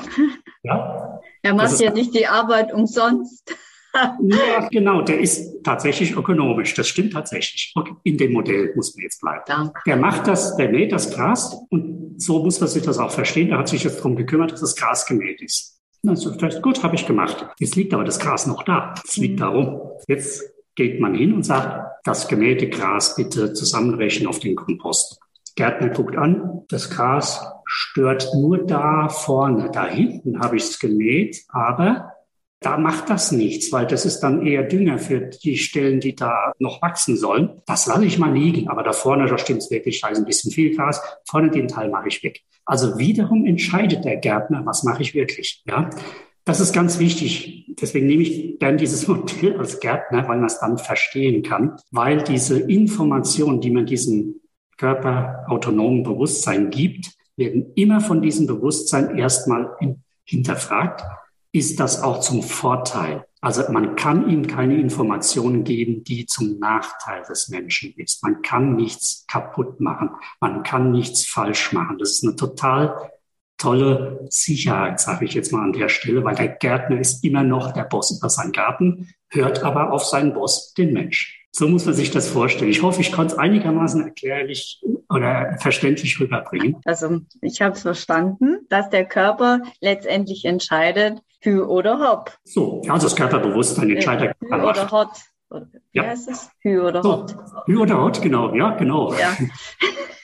Ja? 0.62 1.20
Er 1.42 1.55
macht 1.55 1.81
ja 1.81 1.92
nicht 1.92 2.14
die 2.14 2.29
Arbeit 2.29 2.72
umsonst. 2.72 3.55
Ja, 3.94 4.68
genau, 4.70 5.02
der 5.02 5.20
ist 5.20 5.62
tatsächlich 5.62 6.16
ökonomisch. 6.16 6.74
Das 6.74 6.88
stimmt 6.88 7.12
tatsächlich. 7.12 7.74
In 8.05 8.16
dem 8.16 8.33
Modell 8.33 8.72
muss 8.74 8.94
man 8.94 9.05
jetzt 9.05 9.20
bleiben. 9.20 9.42
Danke. 9.46 9.81
Der 9.87 9.96
macht 9.96 10.26
das, 10.26 10.57
der 10.57 10.70
mäht 10.70 10.92
das 10.92 11.11
Gras 11.11 11.57
und 11.70 12.14
so 12.20 12.42
muss 12.42 12.61
man 12.61 12.68
sich 12.68 12.83
das 12.83 12.98
auch 12.98 13.11
verstehen. 13.11 13.50
Er 13.50 13.59
hat 13.59 13.68
sich 13.68 13.85
jetzt 13.85 13.98
darum 13.98 14.16
gekümmert, 14.16 14.52
dass 14.52 14.61
das 14.61 14.76
Gras 14.76 15.07
gemäht 15.07 15.42
ist. 15.42 15.81
Also, 16.07 16.33
gut, 16.61 16.83
habe 16.83 16.96
ich 16.96 17.07
gemacht. 17.07 17.46
Jetzt 17.59 17.76
liegt 17.76 17.94
aber 17.94 18.05
das 18.05 18.18
Gras 18.18 18.46
noch 18.46 18.64
da. 18.64 18.94
Es 19.05 19.16
liegt 19.16 19.35
mhm. 19.35 19.40
darum. 19.40 19.81
Jetzt 20.09 20.42
geht 20.74 21.00
man 21.00 21.14
hin 21.14 21.33
und 21.33 21.44
sagt, 21.44 21.92
das 22.05 22.26
gemähte 22.26 22.68
Gras 22.68 23.14
bitte 23.14 23.52
zusammenrechnen 23.52 24.26
auf 24.26 24.40
den 24.40 24.57
Kompost. 24.57 25.20
Gärtner 25.55 25.90
guckt 25.90 26.16
an, 26.16 26.62
das 26.68 26.90
Gras 26.90 27.46
stört 27.66 28.28
nur 28.35 28.59
da 28.66 29.09
vorne. 29.09 29.70
Da 29.70 29.87
hinten 29.87 30.40
habe 30.40 30.57
ich 30.57 30.64
es 30.64 30.78
gemäht, 30.78 31.44
aber 31.48 32.12
da 32.62 32.79
macht 32.79 33.11
das 33.11 33.33
nichts, 33.33 33.72
weil 33.72 33.87
das 33.87 34.07
ist 34.07 34.20
dann 34.20 34.46
eher 34.46 34.62
Dünger 34.62 34.98
für 34.98 35.20
die 35.20 35.57
Stellen, 35.57 36.01
die 36.01 36.14
da 36.14 36.53
noch 36.59 36.81
wachsen 36.83 37.16
sollen. 37.16 37.62
Das 37.66 37.87
lasse 37.87 38.05
ich 38.05 38.18
mal 38.18 38.33
liegen. 38.33 38.68
Aber 38.68 38.83
da 38.83 38.92
vorne, 38.92 39.27
da 39.27 39.38
stimmt 39.38 39.61
es 39.61 39.70
wirklich, 39.70 40.01
da 40.01 40.09
ist 40.09 40.18
ein 40.18 40.25
bisschen 40.25 40.51
viel 40.51 40.75
Gras. 40.75 41.01
Vorne 41.29 41.51
den 41.51 41.68
Teil 41.68 41.90
mache 41.90 42.09
ich 42.09 42.22
weg. 42.22 42.42
Also 42.64 42.98
wiederum 42.98 43.44
entscheidet 43.44 44.05
der 44.05 44.16
Gärtner, 44.16 44.62
was 44.64 44.85
mache 44.85 45.03
ich 45.03 45.14
wirklich. 45.14 45.62
Ja, 45.66 45.90
das 46.44 46.61
ist 46.61 46.72
ganz 46.72 46.98
wichtig. 46.98 47.66
Deswegen 47.81 48.07
nehme 48.07 48.22
ich 48.22 48.59
gern 48.59 48.79
dieses 48.79 49.07
Modell 49.09 49.59
als 49.59 49.81
Gärtner, 49.81 50.29
weil 50.29 50.38
man 50.38 50.46
es 50.46 50.59
dann 50.59 50.79
verstehen 50.79 51.42
kann, 51.42 51.77
weil 51.90 52.22
diese 52.22 52.59
Informationen, 52.59 53.61
die 53.61 53.70
man 53.70 53.87
diesem 53.87 54.40
körperautonomen 54.79 56.03
Bewusstsein 56.03 56.70
gibt, 56.70 57.12
werden 57.37 57.72
immer 57.77 58.01
von 58.01 58.20
diesem 58.20 58.46
Bewusstsein 58.46 59.16
erstmal 59.16 59.70
hinterfragt 60.25 61.03
ist 61.53 61.81
das 61.81 62.03
auch 62.03 62.21
zum 62.21 62.43
Vorteil. 62.43 63.27
Also 63.41 63.71
man 63.71 63.97
kann 63.97 64.29
ihm 64.29 64.47
keine 64.47 64.77
Informationen 64.77 65.65
geben, 65.65 66.05
die 66.05 66.27
zum 66.27 66.59
Nachteil 66.59 67.23
des 67.23 67.49
Menschen 67.49 67.93
ist. 67.97 68.23
Man 68.23 68.41
kann 68.41 68.77
nichts 68.77 69.27
kaputt 69.27 69.81
machen. 69.81 70.11
Man 70.41 70.62
kann 70.62 70.93
nichts 70.93 71.27
falsch 71.27 71.73
machen. 71.73 71.99
Das 71.99 72.11
ist 72.11 72.25
eine 72.25 72.37
total 72.37 73.11
tolle 73.59 74.27
Sicherheit, 74.31 74.99
sage 74.99 75.25
ich 75.25 75.35
jetzt 75.35 75.53
mal 75.53 75.62
an 75.62 75.73
der 75.73 75.88
Stelle, 75.88 76.25
weil 76.25 76.35
der 76.35 76.49
Gärtner 76.49 76.99
ist 76.99 77.23
immer 77.23 77.45
noch 77.45 77.73
der 77.73 77.85
Boss 77.85 78.17
über 78.17 78.29
seinen 78.29 78.53
Garten, 78.53 79.15
hört 79.29 79.62
aber 79.62 79.93
auf 79.93 80.05
seinen 80.05 80.35
Boss, 80.35 80.73
den 80.75 80.93
Mensch. 80.93 81.41
So 81.55 81.69
muss 81.69 81.85
man 81.85 81.95
sich 81.95 82.11
das 82.11 82.31
vorstellen. 82.31 82.71
Ich 82.71 82.83
hoffe, 82.83 83.03
ich 83.03 83.12
konnte 83.12 83.35
es 83.35 83.38
einigermaßen 83.38 84.03
erklärlich 84.03 84.83
oder 85.11 85.59
verständlich 85.61 86.19
rüberbringen. 86.19 86.77
Also 86.87 87.21
ich 87.43 87.61
habe 87.61 87.75
es 87.75 87.83
verstanden, 87.83 88.61
dass 88.71 88.88
der 88.88 89.05
Körper 89.05 89.61
letztendlich 89.81 90.47
entscheidet, 90.47 91.21
Hü 91.41 91.61
oder 91.61 91.99
Hop. 91.99 92.33
So, 92.45 92.81
also 92.88 93.07
das 93.07 93.17
Körperbewusstsein 93.17 93.91
entscheidet. 93.91 94.35
Hü 94.41 94.55
oder 94.55 94.91
Hot. 94.91 95.11
Wie 95.51 95.99
ja. 95.99 96.05
heißt 96.05 96.31
es? 96.31 96.49
Hü 96.61 96.81
oder 96.81 97.03
so, 97.03 97.12
Hot. 97.19 97.37
Hü 97.67 97.77
oder 97.77 98.01
Hot, 98.01 98.23
genau, 98.23 98.55
ja, 98.55 98.71
genau. 98.71 99.12
Ja. 99.12 99.37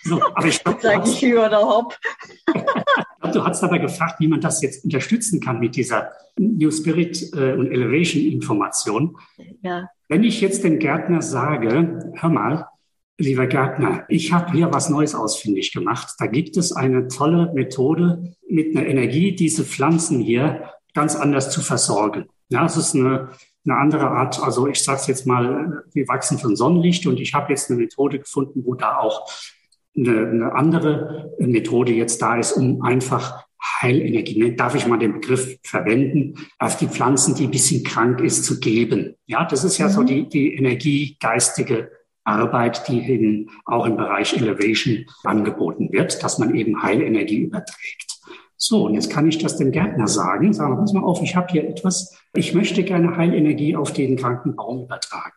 So, 0.04 0.22
aber 0.34 0.46
ich 0.46 0.64
glaube, 0.64 0.80
sage 0.80 1.10
ich 1.10 1.20
Hü 1.20 1.38
oder 1.38 1.60
Hop. 1.60 1.94
du 3.34 3.44
hast 3.44 3.62
aber 3.62 3.78
gefragt, 3.78 4.18
wie 4.20 4.28
man 4.28 4.40
das 4.40 4.62
jetzt 4.62 4.82
unterstützen 4.82 5.40
kann 5.40 5.60
mit 5.60 5.76
dieser 5.76 6.10
New 6.38 6.70
Spirit 6.70 7.34
äh, 7.34 7.52
und 7.52 7.70
Elevation 7.70 8.22
Information. 8.22 9.18
Ja. 9.60 9.90
Wenn 10.08 10.24
ich 10.24 10.40
jetzt 10.40 10.64
dem 10.64 10.78
Gärtner 10.78 11.20
sage, 11.20 12.12
hör 12.14 12.30
mal, 12.30 12.66
lieber 13.18 13.46
Gärtner, 13.46 14.04
ich 14.08 14.32
habe 14.32 14.52
hier 14.52 14.72
was 14.72 14.88
Neues 14.88 15.14
ausfindig 15.14 15.72
gemacht. 15.72 16.14
Da 16.18 16.26
gibt 16.26 16.56
es 16.56 16.72
eine 16.72 17.08
tolle 17.08 17.52
Methode 17.52 18.34
mit 18.48 18.74
einer 18.74 18.86
Energie, 18.86 19.34
diese 19.34 19.64
Pflanzen 19.64 20.20
hier 20.20 20.70
ganz 20.94 21.14
anders 21.14 21.50
zu 21.50 21.60
versorgen. 21.60 22.26
Ja, 22.48 22.64
es 22.64 22.76
ist 22.76 22.94
eine, 22.94 23.28
eine 23.66 23.76
andere 23.76 24.08
Art, 24.08 24.42
also 24.42 24.66
ich 24.66 24.82
sage 24.82 25.00
es 25.00 25.06
jetzt 25.08 25.26
mal, 25.26 25.84
wir 25.92 26.08
wachsen 26.08 26.38
von 26.38 26.56
Sonnenlicht 26.56 27.06
und 27.06 27.20
ich 27.20 27.34
habe 27.34 27.50
jetzt 27.50 27.70
eine 27.70 27.78
Methode 27.78 28.18
gefunden, 28.18 28.62
wo 28.64 28.74
da 28.74 28.96
auch 28.98 29.30
eine, 29.94 30.26
eine 30.26 30.52
andere 30.54 31.34
Methode 31.38 31.92
jetzt 31.92 32.22
da 32.22 32.36
ist, 32.38 32.52
um 32.52 32.80
einfach 32.82 33.44
Heilenergie, 33.82 34.38
ne, 34.38 34.52
darf 34.54 34.74
ich 34.74 34.86
mal 34.86 34.98
den 34.98 35.14
Begriff 35.14 35.58
verwenden, 35.62 36.34
auf 36.58 36.76
die 36.76 36.86
Pflanzen, 36.86 37.34
die 37.34 37.44
ein 37.44 37.50
bisschen 37.50 37.84
krank 37.84 38.20
ist, 38.20 38.44
zu 38.44 38.60
geben. 38.60 39.16
Ja, 39.26 39.44
das 39.44 39.64
ist 39.64 39.78
ja 39.78 39.86
mhm. 39.88 39.92
so 39.92 40.02
die, 40.04 40.28
die 40.28 40.54
energiegeistige 40.54 41.90
Arbeit, 42.24 42.86
die 42.88 43.10
eben 43.10 43.50
auch 43.64 43.86
im 43.86 43.96
Bereich 43.96 44.36
Elevation 44.36 45.06
angeboten 45.24 45.92
wird, 45.92 46.22
dass 46.22 46.38
man 46.38 46.54
eben 46.54 46.82
Heilenergie 46.82 47.38
überträgt. 47.38 48.18
So, 48.56 48.86
und 48.86 48.94
jetzt 48.94 49.10
kann 49.10 49.28
ich 49.28 49.38
das 49.38 49.56
dem 49.56 49.70
Gärtner 49.70 50.08
sagen, 50.08 50.52
sagen, 50.52 50.76
pass 50.76 50.92
mal 50.92 51.04
auf, 51.04 51.22
ich 51.22 51.36
habe 51.36 51.46
hier 51.50 51.68
etwas, 51.68 52.16
ich 52.34 52.54
möchte 52.54 52.82
gerne 52.82 53.16
Heilenergie 53.16 53.76
auf 53.76 53.92
den 53.92 54.16
kranken 54.16 54.56
Baum 54.56 54.84
übertragen. 54.84 55.36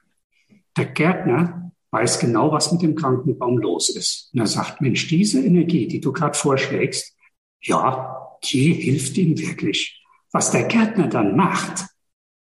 Der 0.75 0.85
Gärtner 0.85 1.71
weiß 1.91 2.19
genau, 2.19 2.51
was 2.51 2.71
mit 2.71 2.81
dem 2.81 2.95
kranken 2.95 3.37
Baum 3.37 3.57
los 3.57 3.89
ist. 3.89 4.31
Und 4.33 4.39
er 4.39 4.47
sagt, 4.47 4.81
Mensch, 4.81 5.07
diese 5.07 5.43
Energie, 5.43 5.87
die 5.87 6.01
du 6.01 6.11
gerade 6.11 6.37
vorschlägst, 6.37 7.15
ja, 7.61 8.37
die 8.43 8.73
hilft 8.73 9.17
ihm 9.17 9.37
wirklich. 9.37 10.03
Was 10.31 10.51
der 10.51 10.63
Gärtner 10.63 11.07
dann 11.07 11.35
macht, 11.35 11.85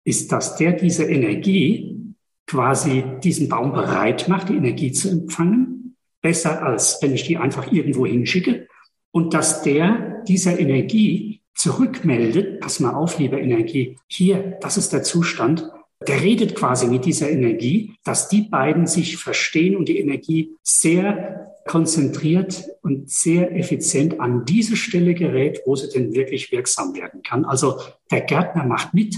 ist, 0.03 0.31
dass 0.31 0.55
der 0.55 0.73
diese 0.73 1.03
Energie 1.05 2.15
quasi 2.47 3.03
diesen 3.23 3.49
Baum 3.49 3.71
bereit 3.71 4.27
macht, 4.27 4.49
die 4.49 4.55
Energie 4.55 4.91
zu 4.91 5.09
empfangen. 5.09 5.95
Besser 6.21 6.63
als 6.63 6.99
wenn 7.01 7.13
ich 7.13 7.23
die 7.23 7.37
einfach 7.37 7.71
irgendwo 7.71 8.05
hinschicke. 8.05 8.67
Und 9.11 9.33
dass 9.33 9.61
der 9.61 10.23
dieser 10.27 10.59
Energie 10.59 11.41
zurückmeldet, 11.55 12.59
pass 12.59 12.79
mal 12.79 12.93
auf, 12.93 13.19
liebe 13.19 13.39
Energie, 13.39 13.97
hier, 14.07 14.57
das 14.61 14.77
ist 14.77 14.93
der 14.93 15.03
Zustand. 15.03 15.69
Der 16.07 16.21
redet 16.21 16.55
quasi 16.55 16.87
mit 16.87 17.05
dieser 17.05 17.29
Energie, 17.29 17.95
dass 18.03 18.29
die 18.29 18.41
beiden 18.41 18.87
sich 18.87 19.17
verstehen 19.17 19.75
und 19.75 19.87
die 19.87 19.99
Energie 19.99 20.55
sehr 20.63 21.50
konzentriert 21.65 22.65
und 22.81 23.09
sehr 23.09 23.55
effizient 23.55 24.19
an 24.19 24.45
diese 24.45 24.75
Stelle 24.75 25.13
gerät, 25.13 25.61
wo 25.65 25.75
sie 25.75 25.89
denn 25.89 26.13
wirklich 26.13 26.51
wirksam 26.51 26.95
werden 26.95 27.21
kann. 27.21 27.45
Also 27.45 27.79
der 28.09 28.21
Gärtner 28.21 28.65
macht 28.65 28.93
mit, 28.93 29.17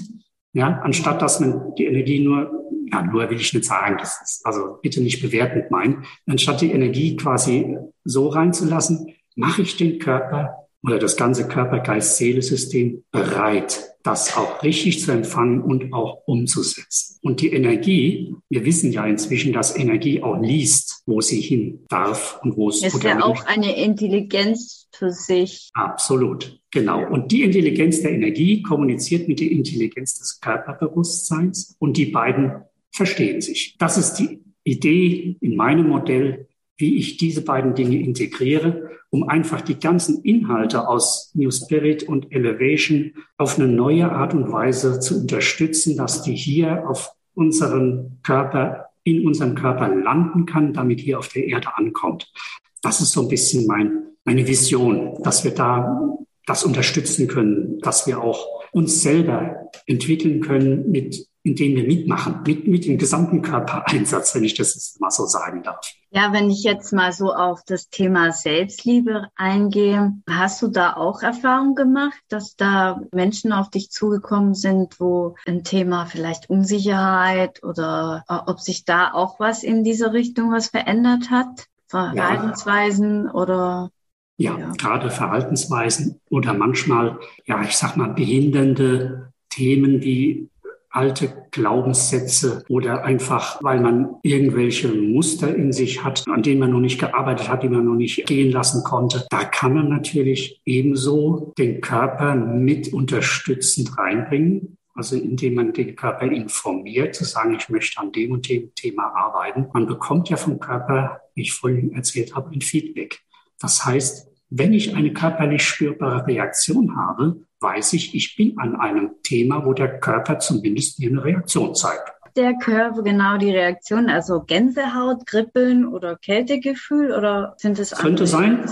ja, 0.53 0.79
anstatt 0.83 1.21
dass 1.21 1.39
man 1.39 1.73
die 1.75 1.85
Energie 1.85 2.19
nur, 2.19 2.51
ja, 2.91 3.03
nur 3.03 3.29
will 3.29 3.39
ich 3.39 3.53
nicht 3.53 3.65
sagen, 3.65 3.97
das 3.97 4.21
ist 4.21 4.45
also 4.45 4.77
bitte 4.81 5.01
nicht 5.01 5.21
bewertend 5.21 5.71
meinen, 5.71 6.05
anstatt 6.27 6.61
die 6.61 6.71
Energie 6.71 7.15
quasi 7.15 7.77
so 8.03 8.27
reinzulassen, 8.27 9.13
mache 9.35 9.63
ich 9.63 9.77
den 9.77 9.99
Körper 9.99 10.62
oder 10.83 10.99
das 10.99 11.15
ganze 11.15 11.47
Körper-Geist-Seele-System 11.47 13.03
bereit, 13.11 13.93
das 14.03 14.35
auch 14.35 14.61
richtig 14.63 14.99
zu 14.99 15.11
empfangen 15.11 15.61
und 15.61 15.93
auch 15.93 16.23
umzusetzen. 16.25 17.19
Und 17.21 17.39
die 17.39 17.53
Energie, 17.53 18.35
wir 18.49 18.65
wissen 18.65 18.91
ja 18.91 19.05
inzwischen, 19.05 19.53
dass 19.53 19.77
Energie 19.77 20.21
auch 20.21 20.39
liest, 20.41 21.03
wo 21.05 21.21
sie 21.21 21.39
hin 21.39 21.85
darf 21.87 22.39
und 22.43 22.57
wo 22.57 22.67
es 22.67 22.83
ist 22.83 23.01
ja 23.01 23.23
auch 23.23 23.45
eine 23.45 23.81
Intelligenz 23.81 24.89
für 24.91 25.11
sich. 25.11 25.69
Absolut, 25.73 26.59
genau. 26.69 27.07
Und 27.09 27.31
die 27.31 27.43
Intelligenz 27.43 28.01
der 28.01 28.11
Energie 28.11 28.61
kommuniziert 28.61 29.29
mit 29.29 29.39
der 29.39 29.51
Intelligenz 29.51 30.19
des 30.19 30.41
Körperbewusstseins 30.41 31.77
und 31.79 31.95
die 31.95 32.07
beiden 32.07 32.61
verstehen 32.91 33.39
sich. 33.39 33.77
Das 33.79 33.97
ist 33.97 34.15
die 34.15 34.41
Idee 34.65 35.37
in 35.39 35.55
meinem 35.55 35.87
Modell, 35.87 36.47
wie 36.75 36.97
ich 36.97 37.17
diese 37.17 37.41
beiden 37.41 37.73
Dinge 37.73 37.99
integriere, 37.99 38.92
um 39.13 39.29
einfach 39.29 39.61
die 39.61 39.79
ganzen 39.79 40.23
Inhalte 40.23 40.87
aus 40.87 41.29
New 41.35 41.51
Spirit 41.51 42.01
und 42.01 42.31
Elevation 42.31 43.13
auf 43.37 43.59
eine 43.59 43.67
neue 43.67 44.11
Art 44.11 44.33
und 44.33 44.51
Weise 44.51 44.99
zu 44.99 45.21
unterstützen, 45.21 45.95
dass 45.95 46.23
die 46.23 46.33
hier 46.33 46.89
auf 46.89 47.11
unseren 47.35 48.17
Körper, 48.23 48.89
in 49.03 49.27
unserem 49.27 49.53
Körper 49.53 49.87
landen 49.87 50.47
kann, 50.47 50.73
damit 50.73 50.99
hier 50.99 51.19
auf 51.19 51.27
der 51.27 51.45
Erde 51.45 51.77
ankommt. 51.77 52.33
Das 52.81 53.01
ist 53.01 53.11
so 53.11 53.21
ein 53.21 53.27
bisschen 53.27 53.67
mein, 53.67 54.01
meine 54.25 54.47
Vision, 54.47 55.21
dass 55.21 55.43
wir 55.43 55.51
da 55.51 56.17
das 56.47 56.63
unterstützen 56.63 57.27
können, 57.27 57.77
dass 57.81 58.07
wir 58.07 58.19
auch 58.19 58.47
uns 58.71 59.03
selber 59.03 59.69
entwickeln 59.85 60.41
können 60.41 60.89
mit 60.89 61.27
in 61.43 61.55
denen 61.55 61.75
wir 61.75 61.83
mitmachen, 61.83 62.41
mit, 62.47 62.67
mit 62.67 62.85
dem 62.85 62.97
gesamten 62.97 63.41
Körpereinsatz, 63.41 64.33
wenn 64.33 64.45
ich 64.45 64.53
das 64.53 64.95
mal 64.99 65.11
so 65.11 65.25
sagen 65.25 65.61
darf. 65.61 65.93
Ja, 66.15 66.31
wenn 66.31 66.51
ich 66.51 66.61
jetzt 66.61 66.93
mal 66.93 67.11
so 67.11 67.33
auf 67.33 67.63
das 67.65 67.89
Thema 67.89 68.31
Selbstliebe 68.31 69.29
eingehe, 69.35 70.13
hast 70.29 70.61
du 70.61 70.67
da 70.67 70.93
auch 70.93 71.23
Erfahrung 71.23 71.73
gemacht, 71.73 72.19
dass 72.27 72.55
da 72.55 73.01
Menschen 73.11 73.51
auf 73.51 73.71
dich 73.71 73.89
zugekommen 73.89 74.53
sind, 74.53 74.99
wo 74.99 75.35
ein 75.47 75.63
Thema 75.63 76.05
vielleicht 76.05 76.51
Unsicherheit 76.51 77.63
oder 77.63 78.23
äh, 78.29 78.35
ob 78.45 78.59
sich 78.59 78.85
da 78.85 79.11
auch 79.11 79.39
was 79.39 79.63
in 79.63 79.83
diese 79.83 80.13
Richtung 80.13 80.51
was 80.51 80.67
verändert 80.67 81.31
hat? 81.31 81.65
Verhaltensweisen 81.87 83.25
ja. 83.25 83.33
oder 83.33 83.89
ja, 84.37 84.57
ja, 84.57 84.71
gerade 84.77 85.09
Verhaltensweisen 85.09 86.21
oder 86.29 86.53
manchmal, 86.53 87.19
ja, 87.45 87.63
ich 87.63 87.75
sag 87.75 87.97
mal, 87.97 88.13
behindernde 88.13 89.31
Themen 89.49 90.01
wie 90.01 90.49
alte 90.93 91.47
Glaubenssätze 91.51 92.63
oder 92.69 93.03
einfach, 93.03 93.61
weil 93.61 93.81
man 93.81 94.15
irgendwelche 94.21 94.89
Muster 94.89 95.53
in 95.53 95.71
sich 95.73 96.03
hat, 96.03 96.23
an 96.27 96.43
denen 96.43 96.59
man 96.59 96.71
noch 96.71 96.79
nicht 96.79 96.99
gearbeitet 96.99 97.49
hat, 97.49 97.63
die 97.63 97.69
man 97.69 97.85
noch 97.85 97.95
nicht 97.95 98.25
gehen 98.27 98.51
lassen 98.51 98.83
konnte. 98.83 99.25
Da 99.29 99.43
kann 99.43 99.73
man 99.73 99.89
natürlich 99.89 100.61
ebenso 100.65 101.53
den 101.57 101.81
Körper 101.81 102.35
mit 102.35 102.93
unterstützend 102.93 103.97
reinbringen 103.97 104.77
also 104.95 105.15
indem 105.15 105.55
man 105.55 105.73
den 105.73 105.95
Körper 105.95 106.31
informiert, 106.31 107.15
zu 107.15 107.23
sagen, 107.23 107.55
ich 107.55 107.69
möchte 107.69 107.99
an 107.99 108.11
dem 108.11 108.31
und 108.31 108.47
dem 108.47 108.73
Thema 108.75 109.07
arbeiten. 109.15 109.67
Man 109.73 109.87
bekommt 109.87 110.29
ja 110.29 110.37
vom 110.37 110.59
Körper, 110.59 111.21
wie 111.33 111.41
ich 111.41 111.53
vorhin 111.53 111.93
erzählt 111.93 112.35
habe, 112.35 112.51
ein 112.51 112.61
Feedback. 112.61 113.21
Das 113.59 113.85
heißt, 113.85 114.27
wenn 114.49 114.73
ich 114.73 114.95
eine 114.95 115.11
körperlich 115.13 115.63
spürbare 115.63 116.27
Reaktion 116.27 116.95
habe, 116.95 117.37
weiß 117.63 117.93
ich, 117.93 118.13
ich 118.13 118.35
bin 118.35 118.59
an 118.59 118.75
einem 118.75 119.11
Thema, 119.23 119.65
wo 119.65 119.73
der 119.73 119.99
Körper 119.99 120.39
zumindest 120.39 120.99
mir 120.99 121.09
eine 121.09 121.23
Reaktion 121.23 121.73
zeigt. 121.73 122.11
Der 122.35 122.55
Körper 122.55 123.03
genau 123.03 123.37
die 123.37 123.51
Reaktion, 123.51 124.09
also 124.09 124.41
Gänsehaut, 124.41 125.25
Kribbeln 125.25 125.85
oder 125.85 126.17
Kältegefühl 126.17 127.11
oder 127.11 127.53
sind 127.57 127.79
es 127.79 127.93
andere? 127.93 128.07
Könnte 128.07 128.27
sein. 128.27 128.65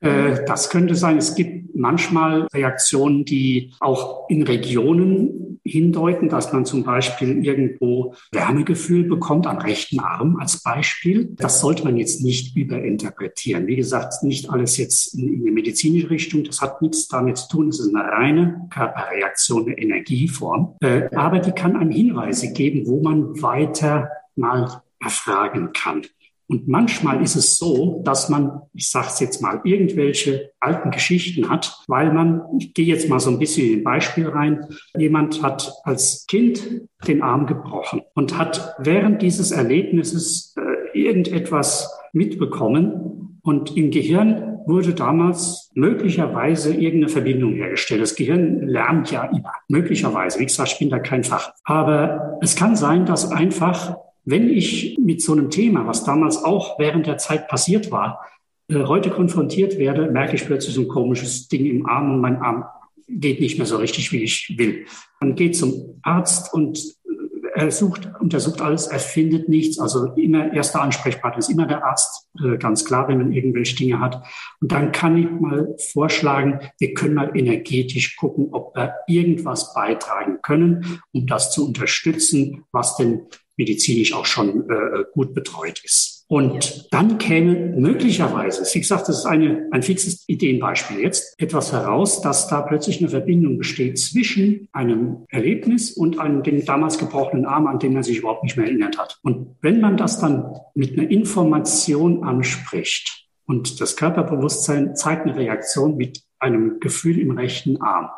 Äh, 0.00 0.44
das 0.44 0.70
könnte 0.70 0.94
sein. 0.94 1.16
Es 1.16 1.34
gibt 1.34 1.55
manchmal 1.76 2.46
Reaktionen, 2.52 3.24
die 3.24 3.72
auch 3.80 4.28
in 4.28 4.42
Regionen 4.42 5.60
hindeuten, 5.64 6.28
dass 6.28 6.52
man 6.52 6.64
zum 6.64 6.84
Beispiel 6.84 7.44
irgendwo 7.44 8.14
Wärmegefühl 8.32 9.04
bekommt 9.04 9.46
am 9.46 9.58
rechten 9.58 10.00
Arm 10.00 10.36
als 10.36 10.62
Beispiel. 10.62 11.28
Das 11.36 11.60
sollte 11.60 11.84
man 11.84 11.96
jetzt 11.96 12.22
nicht 12.22 12.56
überinterpretieren. 12.56 13.66
Wie 13.66 13.76
gesagt, 13.76 14.22
nicht 14.22 14.50
alles 14.50 14.76
jetzt 14.76 15.14
in, 15.14 15.32
in 15.32 15.44
die 15.44 15.50
medizinische 15.50 16.10
Richtung. 16.10 16.44
Das 16.44 16.60
hat 16.60 16.82
nichts 16.82 17.08
damit 17.08 17.36
zu 17.36 17.48
tun. 17.48 17.68
Es 17.68 17.80
ist 17.80 17.94
eine 17.94 18.04
reine 18.04 18.68
Körperreaktion, 18.70 19.66
eine 19.66 19.78
Energieform. 19.78 20.76
Äh, 20.80 21.08
aber 21.14 21.40
die 21.40 21.52
kann 21.52 21.76
einem 21.76 21.90
Hinweise 21.90 22.52
geben, 22.52 22.86
wo 22.86 23.02
man 23.02 23.42
weiter 23.42 24.10
mal 24.36 24.82
erfragen 25.00 25.72
kann. 25.72 26.02
Und 26.48 26.68
manchmal 26.68 27.22
ist 27.22 27.34
es 27.34 27.56
so, 27.56 28.02
dass 28.04 28.28
man, 28.28 28.60
ich 28.72 28.88
sage 28.88 29.08
es 29.08 29.20
jetzt 29.20 29.42
mal, 29.42 29.60
irgendwelche 29.64 30.52
alten 30.60 30.90
Geschichten 30.90 31.48
hat, 31.48 31.82
weil 31.88 32.12
man, 32.12 32.42
ich 32.58 32.72
gehe 32.72 32.86
jetzt 32.86 33.08
mal 33.08 33.18
so 33.18 33.30
ein 33.30 33.38
bisschen 33.38 33.66
in 33.66 33.78
ein 33.80 33.84
Beispiel 33.84 34.28
rein, 34.28 34.64
jemand 34.96 35.42
hat 35.42 35.72
als 35.82 36.26
Kind 36.28 36.82
den 37.06 37.22
Arm 37.22 37.46
gebrochen 37.46 38.02
und 38.14 38.38
hat 38.38 38.74
während 38.78 39.22
dieses 39.22 39.50
Erlebnisses 39.50 40.54
äh, 40.56 40.98
irgendetwas 40.98 41.90
mitbekommen 42.12 43.40
und 43.42 43.76
im 43.76 43.90
Gehirn 43.90 44.58
wurde 44.66 44.94
damals 44.94 45.70
möglicherweise 45.74 46.74
irgendeine 46.74 47.08
Verbindung 47.08 47.54
hergestellt. 47.54 48.02
Das 48.02 48.16
Gehirn 48.16 48.66
lernt 48.66 49.12
ja 49.12 49.24
immer, 49.24 49.52
möglicherweise. 49.68 50.40
Wie 50.40 50.46
gesagt, 50.46 50.72
ich 50.72 50.78
bin 50.78 50.90
da 50.90 50.98
kein 50.98 51.22
Fach. 51.22 51.52
Aber 51.64 52.38
es 52.40 52.56
kann 52.56 52.74
sein, 52.74 53.06
dass 53.06 53.30
einfach 53.30 53.96
wenn 54.26 54.50
ich 54.50 54.98
mit 54.98 55.22
so 55.22 55.32
einem 55.32 55.50
Thema, 55.50 55.86
was 55.86 56.04
damals 56.04 56.44
auch 56.44 56.78
während 56.78 57.06
der 57.06 57.16
Zeit 57.16 57.48
passiert 57.48 57.90
war, 57.90 58.26
äh, 58.68 58.84
heute 58.84 59.10
konfrontiert 59.10 59.78
werde, 59.78 60.10
merke 60.10 60.34
ich 60.34 60.44
plötzlich 60.44 60.74
so 60.74 60.82
ein 60.82 60.88
komisches 60.88 61.48
Ding 61.48 61.64
im 61.64 61.86
Arm 61.86 62.12
und 62.12 62.20
mein 62.20 62.36
Arm 62.42 62.64
geht 63.08 63.40
nicht 63.40 63.56
mehr 63.56 63.66
so 63.66 63.76
richtig, 63.76 64.10
wie 64.10 64.24
ich 64.24 64.56
will. 64.58 64.84
Man 65.20 65.36
geht 65.36 65.56
zum 65.56 66.00
Arzt 66.02 66.52
und 66.52 66.76
äh, 66.76 67.60
er 67.60 67.70
sucht, 67.70 68.10
untersucht 68.18 68.60
alles, 68.60 68.88
er 68.88 68.98
findet 68.98 69.48
nichts. 69.48 69.78
Also 69.78 70.06
immer 70.14 70.52
erster 70.52 70.82
Ansprechpartner 70.82 71.38
ist 71.38 71.48
immer 71.48 71.68
der 71.68 71.84
Arzt, 71.84 72.28
äh, 72.44 72.58
ganz 72.58 72.84
klar, 72.84 73.06
wenn 73.06 73.18
man 73.18 73.30
irgendwelche 73.30 73.76
Dinge 73.76 74.00
hat. 74.00 74.26
Und 74.60 74.72
dann 74.72 74.90
kann 74.90 75.16
ich 75.16 75.30
mal 75.30 75.76
vorschlagen, 75.92 76.58
wir 76.80 76.94
können 76.94 77.14
mal 77.14 77.30
energetisch 77.36 78.16
gucken, 78.16 78.48
ob 78.50 78.74
wir 78.74 78.92
irgendwas 79.06 79.72
beitragen 79.72 80.40
können, 80.42 81.00
um 81.12 81.28
das 81.28 81.52
zu 81.52 81.64
unterstützen, 81.64 82.64
was 82.72 82.96
denn 82.96 83.28
medizinisch 83.56 84.12
auch 84.12 84.26
schon 84.26 84.68
äh, 84.68 85.04
gut 85.12 85.34
betreut 85.34 85.80
ist. 85.84 86.16
Und 86.28 86.88
dann 86.92 87.18
käme 87.18 87.54
möglicherweise, 87.54 88.64
wie 88.74 88.80
gesagt, 88.80 89.08
das 89.08 89.18
ist 89.20 89.26
eine, 89.26 89.68
ein 89.70 89.82
fixes 89.82 90.24
Ideenbeispiel 90.28 90.98
jetzt, 90.98 91.40
etwas 91.40 91.72
heraus, 91.72 92.20
dass 92.20 92.48
da 92.48 92.62
plötzlich 92.62 92.98
eine 92.98 93.08
Verbindung 93.08 93.58
besteht 93.58 93.98
zwischen 93.98 94.68
einem 94.72 95.24
Erlebnis 95.28 95.92
und 95.92 96.18
einem 96.18 96.42
dem 96.42 96.64
damals 96.64 96.98
gebrochenen 96.98 97.46
Arm, 97.46 97.68
an 97.68 97.78
den 97.78 97.92
man 97.92 98.02
sich 98.02 98.18
überhaupt 98.18 98.42
nicht 98.42 98.56
mehr 98.56 98.66
erinnert 98.66 98.98
hat. 98.98 99.20
Und 99.22 99.54
wenn 99.60 99.80
man 99.80 99.96
das 99.96 100.18
dann 100.18 100.56
mit 100.74 100.98
einer 100.98 101.08
Information 101.08 102.24
anspricht 102.24 103.28
und 103.46 103.80
das 103.80 103.96
Körperbewusstsein 103.96 104.96
zeigt 104.96 105.26
eine 105.26 105.36
Reaktion 105.36 105.96
mit 105.96 106.22
einem 106.40 106.80
Gefühl 106.80 107.20
im 107.20 107.30
rechten 107.30 107.80
Arm, 107.80 108.08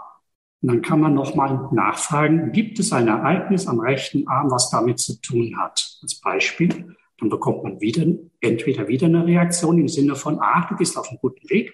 und 0.61 0.69
dann 0.69 0.83
kann 0.83 1.01
man 1.01 1.15
nochmal 1.15 1.69
nachfragen, 1.73 2.51
gibt 2.53 2.79
es 2.81 2.93
ein 2.93 3.07
Ereignis 3.07 3.69
am 3.69 3.79
rechten 3.79 4.27
Arm, 4.27 4.51
was 4.51 4.71
damit 4.71 4.99
zu 4.99 5.21
tun 5.21 5.57
hat? 5.57 5.99
Als 6.03 6.21
Beispiel. 6.21 6.97
Dann 7.21 7.29
bekommt 7.29 7.65
man 7.65 7.81
wieder, 7.81 8.05
entweder 8.41 8.89
wieder 8.89 9.07
eine 9.07 9.27
Reaktion 9.27 9.79
im 9.79 9.89
Sinne 9.89 10.15
von, 10.15 10.39
ah, 10.41 10.67
du 10.69 10.77
bist 10.77 10.97
auf 10.97 11.09
einem 11.09 11.19
guten 11.21 11.49
Weg, 11.49 11.73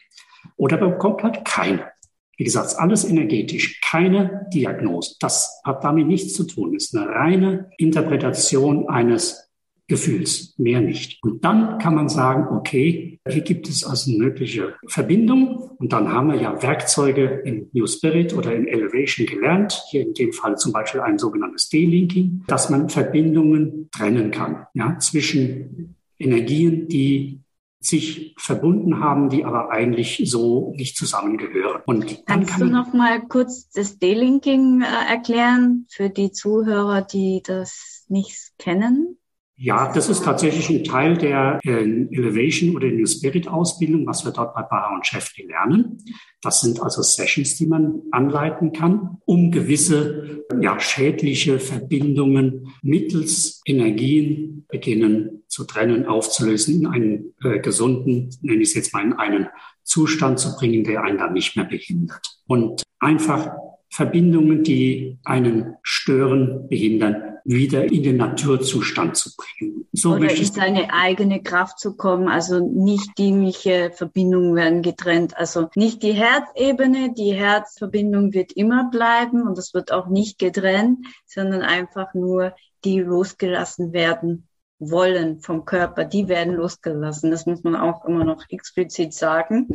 oder 0.56 0.76
bekommt 0.76 1.22
halt 1.22 1.44
keine. 1.44 1.90
Wie 2.36 2.44
gesagt, 2.44 2.74
alles 2.78 3.04
energetisch, 3.04 3.80
keine 3.80 4.46
Diagnose. 4.52 5.16
Das 5.20 5.60
hat 5.64 5.84
damit 5.84 6.06
nichts 6.06 6.34
zu 6.34 6.44
tun. 6.44 6.74
Es 6.74 6.86
ist 6.86 6.96
eine 6.96 7.08
reine 7.08 7.70
Interpretation 7.78 8.88
eines 8.88 9.50
Gefühls, 9.86 10.54
mehr 10.56 10.80
nicht. 10.80 11.22
Und 11.22 11.44
dann 11.44 11.78
kann 11.78 11.94
man 11.94 12.08
sagen, 12.08 12.56
okay, 12.56 13.20
hier 13.28 13.42
gibt 13.42 13.68
es 13.68 13.84
also 13.84 14.10
eine 14.10 14.24
mögliche 14.24 14.74
Verbindung. 14.86 15.72
Und 15.78 15.92
dann 15.92 16.10
haben 16.10 16.32
wir 16.32 16.40
ja 16.40 16.62
Werkzeuge 16.62 17.42
in 17.44 17.68
New 17.72 17.86
Spirit 17.86 18.32
oder 18.32 18.54
in 18.54 18.66
Elevation 18.66 19.26
gelernt. 19.26 19.82
Hier 19.90 20.02
in 20.02 20.14
dem 20.14 20.32
Fall 20.32 20.56
zum 20.56 20.72
Beispiel 20.72 21.00
ein 21.00 21.18
sogenanntes 21.18 21.68
D-Linking, 21.68 22.44
dass 22.46 22.70
man 22.70 22.88
Verbindungen 22.88 23.90
trennen 23.90 24.30
kann, 24.30 24.66
ja, 24.72 24.98
zwischen 24.98 25.96
Energien, 26.18 26.88
die 26.88 27.40
sich 27.80 28.34
verbunden 28.38 29.00
haben, 29.00 29.28
die 29.28 29.44
aber 29.44 29.70
eigentlich 29.70 30.22
so 30.24 30.72
nicht 30.76 30.96
zusammengehören. 30.96 31.82
Und 31.84 32.24
Kannst 32.24 32.50
kann 32.50 32.60
du 32.60 32.66
noch 32.66 32.94
mal 32.94 33.20
kurz 33.20 33.68
das 33.70 33.98
D-Linking 33.98 34.80
äh, 34.80 35.12
erklären 35.12 35.86
für 35.90 36.08
die 36.08 36.32
Zuhörer, 36.32 37.02
die 37.02 37.42
das 37.44 38.04
nicht 38.08 38.52
kennen? 38.58 39.18
Ja, 39.56 39.92
das 39.92 40.08
ist 40.08 40.24
tatsächlich 40.24 40.68
ein 40.68 40.82
Teil 40.82 41.16
der 41.16 41.60
äh, 41.62 41.84
Elevation 42.10 42.74
oder 42.74 42.88
New 42.88 43.06
Spirit 43.06 43.46
Ausbildung, 43.46 44.04
was 44.04 44.24
wir 44.24 44.32
dort 44.32 44.52
bei 44.52 44.62
Baha 44.62 44.96
und 44.96 45.06
Shefri 45.06 45.46
lernen. 45.46 45.98
Das 46.42 46.60
sind 46.60 46.82
also 46.82 47.02
Sessions, 47.02 47.54
die 47.56 47.66
man 47.66 48.02
anleiten 48.10 48.72
kann, 48.72 49.18
um 49.24 49.52
gewisse 49.52 50.44
ja, 50.60 50.80
schädliche 50.80 51.60
Verbindungen 51.60 52.66
mittels 52.82 53.62
Energien 53.64 54.66
beginnen 54.68 55.44
zu 55.46 55.64
trennen, 55.64 56.06
aufzulösen, 56.06 56.80
in 56.80 56.86
einen 56.88 57.34
äh, 57.44 57.60
gesunden, 57.60 58.30
nenne 58.42 58.62
ich 58.62 58.70
es 58.70 58.74
jetzt 58.74 58.92
mal, 58.92 59.04
in 59.04 59.12
einen 59.12 59.48
Zustand 59.84 60.40
zu 60.40 60.56
bringen, 60.56 60.82
der 60.82 61.04
einen 61.04 61.18
dann 61.18 61.32
nicht 61.32 61.54
mehr 61.54 61.66
behindert. 61.66 62.40
Und 62.48 62.82
einfach 62.98 63.52
Verbindungen, 63.88 64.64
die 64.64 65.18
einen 65.22 65.76
stören, 65.84 66.68
behindern, 66.68 67.33
wieder 67.44 67.84
in 67.84 68.02
den 68.02 68.16
Naturzustand 68.16 69.16
zu 69.16 69.30
bringen. 69.36 69.86
So 69.92 70.14
Oder 70.14 70.34
in 70.34 70.44
seine 70.44 70.92
eigene 70.92 71.42
Kraft 71.42 71.78
zu 71.78 71.94
kommen. 71.94 72.28
Also 72.28 72.58
nicht 72.60 73.18
dienliche 73.18 73.90
Verbindungen 73.94 74.54
werden 74.54 74.82
getrennt. 74.82 75.36
Also 75.36 75.68
nicht 75.76 76.02
die 76.02 76.12
Herzebene. 76.12 77.12
Die 77.14 77.34
Herzverbindung 77.34 78.32
wird 78.32 78.52
immer 78.52 78.90
bleiben 78.90 79.46
und 79.46 79.58
es 79.58 79.74
wird 79.74 79.92
auch 79.92 80.08
nicht 80.08 80.38
getrennt, 80.38 81.06
sondern 81.26 81.62
einfach 81.62 82.14
nur 82.14 82.54
die 82.84 83.00
losgelassen 83.00 83.92
werden 83.92 84.48
wollen 84.78 85.40
vom 85.40 85.64
Körper, 85.64 86.04
die 86.04 86.28
werden 86.28 86.54
losgelassen. 86.54 87.30
Das 87.30 87.46
muss 87.46 87.62
man 87.62 87.76
auch 87.76 88.04
immer 88.04 88.24
noch 88.24 88.44
explizit 88.48 89.14
sagen. 89.14 89.68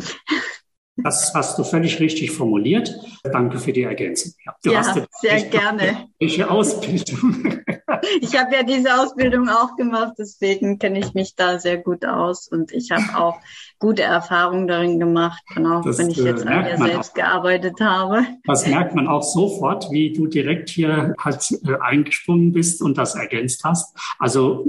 Das 1.03 1.33
hast 1.33 1.57
du 1.57 1.63
völlig 1.63 1.99
richtig 1.99 2.31
formuliert. 2.31 2.93
Danke 3.23 3.59
für 3.59 3.73
die 3.73 3.83
Ergänzung. 3.83 4.33
Ja, 4.45 4.55
du 4.63 4.71
ja 4.71 5.05
sehr 5.21 5.41
gerne. 5.43 6.07
Welche 6.19 6.49
Ausbildung? 6.49 7.61
Ich 8.21 8.37
habe 8.37 8.55
ja 8.55 8.63
diese 8.63 8.95
Ausbildung 8.99 9.49
auch 9.49 9.75
gemacht, 9.75 10.13
deswegen 10.17 10.79
kenne 10.79 10.99
ich 10.99 11.13
mich 11.13 11.35
da 11.35 11.59
sehr 11.59 11.77
gut 11.77 12.05
aus 12.05 12.47
und 12.47 12.71
ich 12.71 12.91
habe 12.91 13.17
auch 13.17 13.39
gute 13.79 14.03
Erfahrungen 14.03 14.67
darin 14.67 14.99
gemacht, 14.99 15.41
genau, 15.53 15.81
das, 15.81 15.97
wenn 15.97 16.09
ich 16.09 16.17
jetzt 16.17 16.45
äh, 16.45 16.49
an 16.49 16.63
mir 16.63 16.77
selbst 16.77 17.11
auch. 17.11 17.15
gearbeitet 17.15 17.81
habe. 17.81 18.25
Das 18.45 18.67
merkt 18.67 18.95
man 18.95 19.07
auch 19.07 19.23
sofort, 19.23 19.89
wie 19.91 20.13
du 20.13 20.27
direkt 20.27 20.69
hier 20.69 21.15
halt 21.19 21.51
äh, 21.65 21.75
eingesprungen 21.81 22.51
bist 22.51 22.81
und 22.81 22.97
das 22.97 23.15
ergänzt 23.15 23.63
hast. 23.63 23.97
Also 24.19 24.65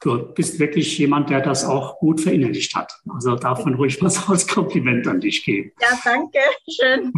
du 0.00 0.32
bist 0.34 0.58
wirklich 0.58 0.98
jemand, 0.98 1.30
der 1.30 1.40
das 1.40 1.64
auch 1.64 1.98
gut 1.98 2.20
verinnerlicht 2.20 2.74
hat. 2.74 2.92
Also 3.08 3.36
man 3.36 3.74
ruhig 3.74 4.02
was 4.02 4.28
als 4.28 4.46
Kompliment 4.46 5.06
an 5.06 5.20
dich 5.20 5.44
geben. 5.44 5.72
Ja, 5.80 5.98
danke. 6.04 6.38
Schön. 6.70 7.12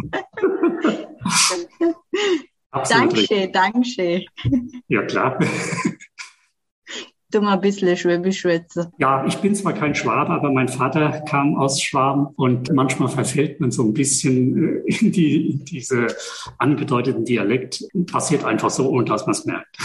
danke, 2.71 3.49
danke. 3.51 4.25
Ja, 4.87 5.03
klar. 5.03 5.39
Du 7.31 7.41
mal 7.41 7.53
ein 7.53 7.61
bisschen 7.61 7.97
Schwäbisch 7.97 8.41
schwätzen. 8.41 8.93
Ja, 8.99 9.25
ich 9.25 9.37
bin 9.37 9.55
zwar 9.55 9.73
kein 9.73 9.95
Schwabe, 9.95 10.31
aber 10.31 10.51
mein 10.51 10.67
Vater 10.67 11.23
kam 11.27 11.55
aus 11.55 11.81
Schwaben 11.81 12.27
und 12.35 12.71
manchmal 12.71 13.09
verfällt 13.09 13.59
man 13.59 13.71
so 13.71 13.81
ein 13.81 13.93
bisschen 13.93 14.85
äh, 14.85 14.95
in, 14.99 15.11
die, 15.11 15.49
in 15.49 15.65
diese 15.65 16.07
angedeuteten 16.59 17.25
Dialekt. 17.25 17.85
Passiert 18.05 18.43
einfach 18.43 18.69
so, 18.69 18.87
ohne 18.87 19.05
dass 19.05 19.25
man 19.25 19.31
es 19.31 19.45
merkt. 19.45 19.77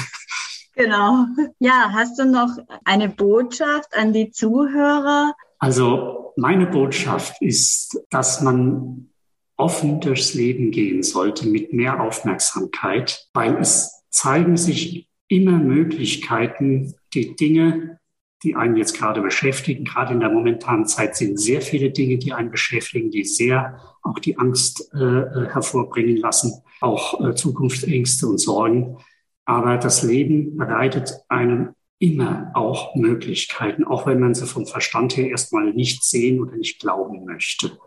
Genau. 0.79 1.27
Ja, 1.59 1.91
hast 1.93 2.21
du 2.21 2.25
noch 2.25 2.57
eine 2.85 3.09
Botschaft 3.09 3.97
an 3.97 4.13
die 4.13 4.31
Zuhörer? 4.31 5.35
Also 5.59 6.33
meine 6.37 6.69
Botschaft 6.69 7.43
ist, 7.43 7.99
dass 8.11 8.43
man 8.43 9.11
offen 9.57 10.01
durchs 10.01 10.35
Leben 10.35 10.71
gehen 10.71 11.03
sollte 11.03 11.49
mit 11.49 11.73
mehr 11.73 12.01
Aufmerksamkeit, 12.01 13.27
weil 13.35 13.57
es 13.57 14.05
zeigen 14.11 14.57
sich 14.57 15.09
immer 15.27 15.59
Möglichkeiten, 15.59 16.95
die 17.13 17.35
Dinge, 17.35 17.99
die 18.45 18.55
einen 18.55 18.77
jetzt 18.77 18.97
gerade 18.97 19.21
beschäftigen, 19.21 19.85
gerade 19.85 20.15
in 20.15 20.21
der 20.21 20.31
momentanen 20.31 20.87
Zeit 20.87 21.17
sind 21.17 21.41
sehr 21.41 21.61
viele 21.61 21.91
Dinge, 21.91 22.19
die 22.19 22.33
einen 22.33 22.53
beschäftigen, 22.53 23.11
die 23.11 23.25
sehr 23.25 23.81
auch 24.03 24.21
die 24.21 24.39
Angst 24.39 24.93
äh, 24.95 24.99
äh 24.99 25.49
hervorbringen 25.49 26.19
lassen, 26.19 26.63
auch 26.81 27.21
äh, 27.21 27.35
Zukunftsängste 27.35 28.29
und 28.29 28.39
Sorgen. 28.39 28.99
Aber 29.49 29.79
das 29.79 30.03
Leben 30.03 30.59
bereitet 30.59 31.15
einem 31.31 31.71
immer 31.99 32.51
auch 32.53 32.95
Möglichkeiten, 32.95 33.83
auch 33.83 34.07
wenn 34.07 34.21
man 34.21 34.35
sie 34.35 34.47
vom 34.47 34.67
Verstand 34.67 35.17
her 35.17 35.31
erstmal 35.31 35.73
nicht 35.73 36.05
sehen 36.05 36.43
oder 36.43 36.55
nicht 36.55 36.81
glauben 36.81 37.25
möchte. 37.25 37.79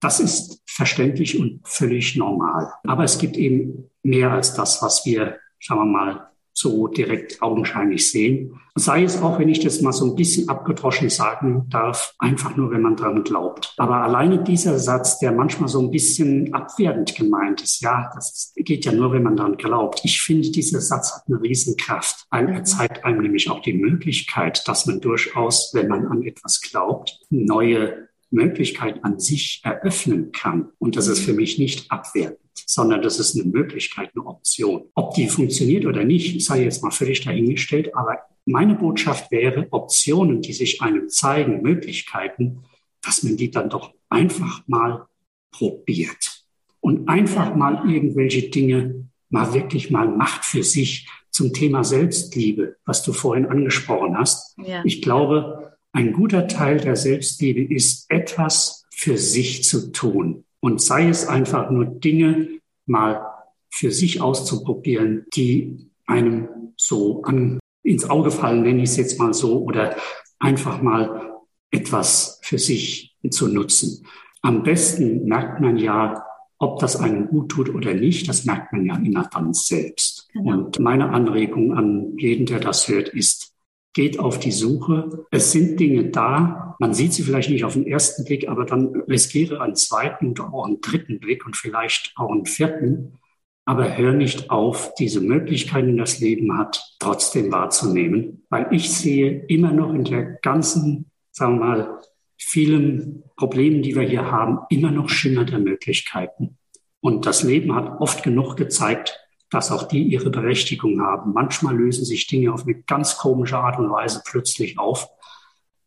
Das 0.00 0.20
ist 0.20 0.62
verständlich 0.66 1.40
und 1.40 1.66
völlig 1.66 2.14
normal. 2.16 2.74
Aber 2.84 3.04
es 3.04 3.18
gibt 3.18 3.38
eben 3.38 3.90
mehr 4.02 4.32
als 4.32 4.52
das, 4.52 4.82
was 4.82 5.06
wir, 5.06 5.38
sagen 5.62 5.80
wir 5.80 5.86
mal, 5.86 6.30
so 6.58 6.88
direkt 6.88 7.40
augenscheinlich 7.40 8.10
sehen. 8.10 8.60
Sei 8.74 9.04
es 9.04 9.22
auch, 9.22 9.38
wenn 9.38 9.48
ich 9.48 9.60
das 9.60 9.80
mal 9.80 9.92
so 9.92 10.06
ein 10.06 10.16
bisschen 10.16 10.48
abgedroschen 10.48 11.08
sagen 11.08 11.66
darf, 11.68 12.14
einfach 12.18 12.56
nur, 12.56 12.70
wenn 12.70 12.82
man 12.82 12.96
dran 12.96 13.22
glaubt. 13.22 13.74
Aber 13.76 14.02
alleine 14.02 14.42
dieser 14.42 14.78
Satz, 14.78 15.18
der 15.18 15.32
manchmal 15.32 15.68
so 15.68 15.80
ein 15.80 15.90
bisschen 15.90 16.52
abwertend 16.52 17.14
gemeint 17.14 17.62
ist, 17.62 17.80
ja, 17.80 18.10
das 18.14 18.52
geht 18.56 18.84
ja 18.84 18.92
nur, 18.92 19.12
wenn 19.12 19.22
man 19.22 19.36
dran 19.36 19.56
glaubt. 19.56 20.00
Ich 20.04 20.20
finde, 20.20 20.50
dieser 20.50 20.80
Satz 20.80 21.14
hat 21.14 21.22
eine 21.28 21.40
Riesenkraft, 21.40 22.26
weil 22.30 22.48
er 22.48 22.60
mhm. 22.60 22.64
zeigt 22.64 23.04
einem 23.04 23.22
nämlich 23.22 23.50
auch 23.50 23.62
die 23.62 23.74
Möglichkeit, 23.74 24.66
dass 24.66 24.86
man 24.86 25.00
durchaus, 25.00 25.70
wenn 25.74 25.88
man 25.88 26.06
an 26.06 26.22
etwas 26.22 26.60
glaubt, 26.60 27.20
neue 27.30 28.08
Möglichkeit 28.30 29.04
an 29.04 29.18
sich 29.18 29.60
eröffnen 29.64 30.32
kann. 30.32 30.70
Und 30.78 30.96
das 30.96 31.08
ist 31.08 31.20
für 31.20 31.32
mich 31.32 31.58
nicht 31.58 31.90
abwertend, 31.90 32.47
sondern 32.66 33.02
das 33.02 33.18
ist 33.18 33.34
eine 33.34 33.44
Möglichkeit, 33.44 34.10
eine 34.14 34.26
Option. 34.26 34.84
Ob 34.94 35.14
die 35.14 35.28
funktioniert 35.28 35.86
oder 35.86 36.04
nicht, 36.04 36.42
sei 36.42 36.64
jetzt 36.64 36.82
mal 36.82 36.90
völlig 36.90 37.24
dahingestellt. 37.24 37.94
Aber 37.94 38.18
meine 38.46 38.74
Botschaft 38.74 39.30
wäre, 39.30 39.68
Optionen, 39.70 40.40
die 40.40 40.52
sich 40.52 40.82
einem 40.82 41.08
zeigen, 41.08 41.62
Möglichkeiten, 41.62 42.64
dass 43.02 43.22
man 43.22 43.36
die 43.36 43.50
dann 43.50 43.70
doch 43.70 43.92
einfach 44.08 44.62
mal 44.66 45.06
probiert 45.50 46.44
und 46.80 47.08
einfach 47.08 47.54
mal 47.54 47.90
irgendwelche 47.90 48.50
Dinge 48.50 49.08
mal 49.30 49.52
wirklich 49.52 49.90
mal 49.90 50.08
macht 50.08 50.44
für 50.44 50.62
sich 50.62 51.08
zum 51.30 51.52
Thema 51.52 51.84
Selbstliebe, 51.84 52.76
was 52.84 53.02
du 53.02 53.12
vorhin 53.12 53.46
angesprochen 53.46 54.16
hast. 54.16 54.56
Ja. 54.58 54.82
Ich 54.84 55.02
glaube, 55.02 55.76
ein 55.92 56.12
guter 56.12 56.48
Teil 56.48 56.78
der 56.78 56.96
Selbstliebe 56.96 57.62
ist, 57.72 58.10
etwas 58.10 58.86
für 58.90 59.18
sich 59.18 59.64
zu 59.64 59.92
tun. 59.92 60.44
Und 60.60 60.80
sei 60.80 61.08
es 61.08 61.26
einfach 61.26 61.70
nur 61.70 61.84
Dinge 61.86 62.48
mal 62.86 63.24
für 63.70 63.90
sich 63.90 64.20
auszuprobieren, 64.20 65.26
die 65.34 65.90
einem 66.06 66.48
so 66.76 67.22
an, 67.22 67.58
ins 67.82 68.08
Auge 68.08 68.30
fallen, 68.30 68.62
nenne 68.62 68.82
ich 68.82 68.90
es 68.90 68.96
jetzt 68.96 69.18
mal 69.18 69.34
so, 69.34 69.62
oder 69.62 69.96
einfach 70.38 70.82
mal 70.82 71.36
etwas 71.70 72.40
für 72.42 72.58
sich 72.58 73.16
zu 73.30 73.48
nutzen. 73.48 74.06
Am 74.42 74.62
besten 74.62 75.26
merkt 75.26 75.60
man 75.60 75.76
ja, 75.76 76.24
ob 76.58 76.80
das 76.80 76.96
einem 76.96 77.28
gut 77.28 77.50
tut 77.50 77.74
oder 77.74 77.94
nicht, 77.94 78.28
das 78.28 78.44
merkt 78.44 78.72
man 78.72 78.84
ja 78.84 78.96
immer 78.96 79.28
dann 79.32 79.54
selbst. 79.54 80.28
Genau. 80.32 80.50
Und 80.50 80.80
meine 80.80 81.10
Anregung 81.10 81.72
an 81.72 82.16
jeden, 82.18 82.46
der 82.46 82.58
das 82.58 82.88
hört, 82.88 83.08
ist, 83.10 83.54
geht 83.98 84.20
auf 84.20 84.38
die 84.38 84.52
Suche. 84.52 85.26
Es 85.32 85.50
sind 85.50 85.80
Dinge 85.80 86.10
da. 86.10 86.76
Man 86.78 86.94
sieht 86.94 87.12
sie 87.12 87.24
vielleicht 87.24 87.50
nicht 87.50 87.64
auf 87.64 87.72
den 87.72 87.84
ersten 87.84 88.24
Blick, 88.24 88.48
aber 88.48 88.64
dann 88.64 88.94
riskiere 89.08 89.60
einen 89.60 89.74
zweiten 89.74 90.28
und 90.28 90.40
auch 90.40 90.66
einen 90.66 90.80
dritten 90.80 91.18
Blick 91.18 91.44
und 91.44 91.56
vielleicht 91.56 92.12
auch 92.14 92.30
einen 92.30 92.46
vierten. 92.46 93.18
Aber 93.64 93.98
hör 93.98 94.12
nicht 94.12 94.50
auf, 94.50 94.94
diese 95.00 95.20
Möglichkeiten, 95.20 95.88
die 95.88 95.96
das 95.96 96.20
Leben 96.20 96.56
hat, 96.56 96.80
trotzdem 97.00 97.50
wahrzunehmen. 97.50 98.46
Weil 98.50 98.68
ich 98.70 98.88
sehe 98.88 99.44
immer 99.48 99.72
noch 99.72 99.92
in 99.92 100.04
der 100.04 100.22
ganzen, 100.42 101.10
sagen 101.32 101.58
wir 101.58 101.66
mal, 101.66 101.98
vielen 102.36 103.24
Problemen, 103.34 103.82
die 103.82 103.96
wir 103.96 104.02
hier 104.02 104.30
haben, 104.30 104.60
immer 104.70 104.92
noch 104.92 105.08
Schimmer 105.08 105.44
der 105.44 105.58
Möglichkeiten. 105.58 106.56
Und 107.00 107.26
das 107.26 107.42
Leben 107.42 107.74
hat 107.74 108.00
oft 108.00 108.22
genug 108.22 108.54
gezeigt, 108.54 109.18
dass 109.50 109.72
auch 109.72 109.84
die 109.84 110.02
ihre 110.02 110.30
Berechtigung 110.30 111.00
haben. 111.00 111.32
Manchmal 111.32 111.76
lösen 111.76 112.04
sich 112.04 112.26
Dinge 112.26 112.52
auf 112.52 112.64
eine 112.64 112.74
ganz 112.82 113.16
komische 113.16 113.58
Art 113.58 113.78
und 113.78 113.90
Weise 113.90 114.22
plötzlich 114.24 114.78
auf. 114.78 115.08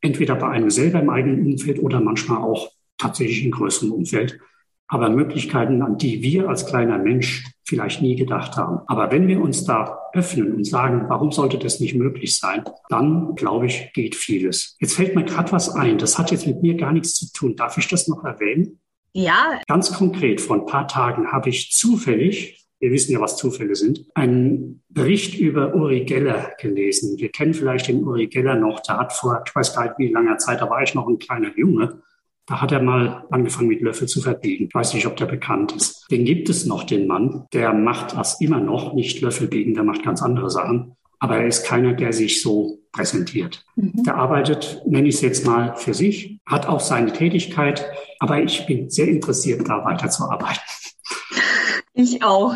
Entweder 0.01 0.35
bei 0.35 0.47
einem 0.49 0.71
selber 0.71 0.99
im 0.99 1.09
eigenen 1.09 1.45
Umfeld 1.45 1.79
oder 1.79 2.01
manchmal 2.01 2.41
auch 2.41 2.71
tatsächlich 2.97 3.43
in 3.43 3.51
größerem 3.51 3.91
Umfeld. 3.91 4.39
Aber 4.87 5.09
Möglichkeiten, 5.09 5.81
an 5.83 5.97
die 5.97 6.21
wir 6.21 6.49
als 6.49 6.65
kleiner 6.65 6.97
Mensch 6.97 7.45
vielleicht 7.63 8.01
nie 8.01 8.15
gedacht 8.15 8.57
haben. 8.57 8.79
Aber 8.87 9.11
wenn 9.11 9.27
wir 9.27 9.39
uns 9.39 9.63
da 9.63 9.97
öffnen 10.13 10.53
und 10.53 10.65
sagen, 10.65 11.05
warum 11.07 11.31
sollte 11.31 11.57
das 11.57 11.79
nicht 11.79 11.95
möglich 11.95 12.35
sein, 12.35 12.65
dann 12.89 13.35
glaube 13.35 13.67
ich, 13.67 13.93
geht 13.93 14.15
vieles. 14.15 14.75
Jetzt 14.81 14.95
fällt 14.95 15.15
mir 15.15 15.23
gerade 15.23 15.51
was 15.53 15.69
ein. 15.69 15.97
Das 15.97 16.19
hat 16.19 16.31
jetzt 16.31 16.45
mit 16.45 16.61
mir 16.61 16.75
gar 16.75 16.91
nichts 16.91 17.13
zu 17.13 17.31
tun. 17.31 17.55
Darf 17.55 17.77
ich 17.77 17.87
das 17.87 18.09
noch 18.09 18.25
erwähnen? 18.25 18.81
Ja. 19.13 19.61
Ganz 19.67 19.93
konkret, 19.93 20.41
vor 20.41 20.57
ein 20.57 20.65
paar 20.65 20.87
Tagen 20.87 21.31
habe 21.31 21.49
ich 21.49 21.71
zufällig 21.71 22.60
wir 22.81 22.91
wissen 22.91 23.11
ja, 23.11 23.21
was 23.21 23.37
Zufälle 23.37 23.75
sind, 23.75 24.05
einen 24.15 24.81
Bericht 24.89 25.39
über 25.39 25.75
Uri 25.75 26.03
Geller 26.03 26.53
gelesen. 26.59 27.17
Wir 27.19 27.29
kennen 27.29 27.53
vielleicht 27.53 27.87
den 27.87 28.03
Uri 28.03 28.27
Geller 28.27 28.55
noch. 28.55 28.79
Der 28.81 28.97
hat 28.97 29.13
vor, 29.13 29.43
ich 29.45 29.55
weiß 29.55 29.75
gar 29.75 29.83
nicht 29.83 29.99
wie 29.99 30.11
langer 30.11 30.39
Zeit, 30.39 30.61
da 30.61 30.69
war 30.69 30.81
ich 30.81 30.95
noch 30.95 31.07
ein 31.07 31.19
kleiner 31.19 31.55
Junge. 31.55 32.01
Da 32.47 32.59
hat 32.59 32.71
er 32.71 32.81
mal 32.81 33.27
angefangen 33.29 33.67
mit 33.67 33.81
Löffel 33.81 34.07
zu 34.07 34.19
verbiegen. 34.19 34.65
Ich 34.67 34.73
weiß 34.73 34.95
nicht, 34.95 35.05
ob 35.05 35.15
der 35.15 35.27
bekannt 35.27 35.73
ist. 35.73 36.07
Den 36.09 36.25
gibt 36.25 36.49
es 36.49 36.65
noch, 36.65 36.83
den 36.83 37.05
Mann. 37.05 37.45
Der 37.53 37.71
macht 37.71 38.17
das 38.17 38.41
immer 38.41 38.59
noch, 38.59 38.93
nicht 38.93 39.21
Löffel 39.21 39.47
biegen, 39.47 39.75
der 39.75 39.83
macht 39.83 40.03
ganz 40.03 40.23
andere 40.23 40.49
Sachen. 40.49 40.95
Aber 41.19 41.37
er 41.37 41.45
ist 41.45 41.67
keiner, 41.67 41.93
der 41.93 42.13
sich 42.13 42.41
so 42.41 42.79
präsentiert. 42.91 43.63
Mhm. 43.75 44.03
Der 44.03 44.15
arbeitet, 44.15 44.81
nenne 44.87 45.07
ich 45.07 45.15
es 45.15 45.21
jetzt 45.21 45.45
mal, 45.45 45.75
für 45.75 45.93
sich, 45.93 46.39
hat 46.47 46.67
auch 46.67 46.79
seine 46.79 47.13
Tätigkeit. 47.13 47.85
Aber 48.17 48.41
ich 48.41 48.65
bin 48.65 48.89
sehr 48.89 49.07
interessiert, 49.07 49.69
da 49.69 49.85
weiterzuarbeiten. 49.85 50.63
Ich 51.93 52.23
auch. 52.23 52.55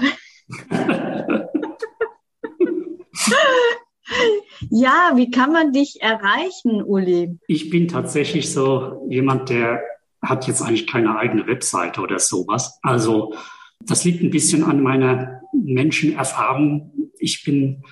ja, 4.69 5.11
wie 5.15 5.29
kann 5.31 5.51
man 5.51 5.73
dich 5.73 6.01
erreichen, 6.01 6.81
Uli? 6.83 7.37
Ich 7.47 7.69
bin 7.69 7.87
tatsächlich 7.87 8.51
so 8.51 9.05
jemand, 9.09 9.49
der 9.49 9.81
hat 10.21 10.47
jetzt 10.47 10.61
eigentlich 10.61 10.87
keine 10.87 11.17
eigene 11.17 11.47
Webseite 11.47 12.01
oder 12.01 12.19
sowas. 12.19 12.79
Also 12.81 13.33
das 13.81 14.03
liegt 14.05 14.23
ein 14.23 14.31
bisschen 14.31 14.63
an 14.63 14.81
meiner 14.81 15.41
Menschenerfahrung. 15.53 17.11
Ich 17.19 17.43
bin 17.43 17.83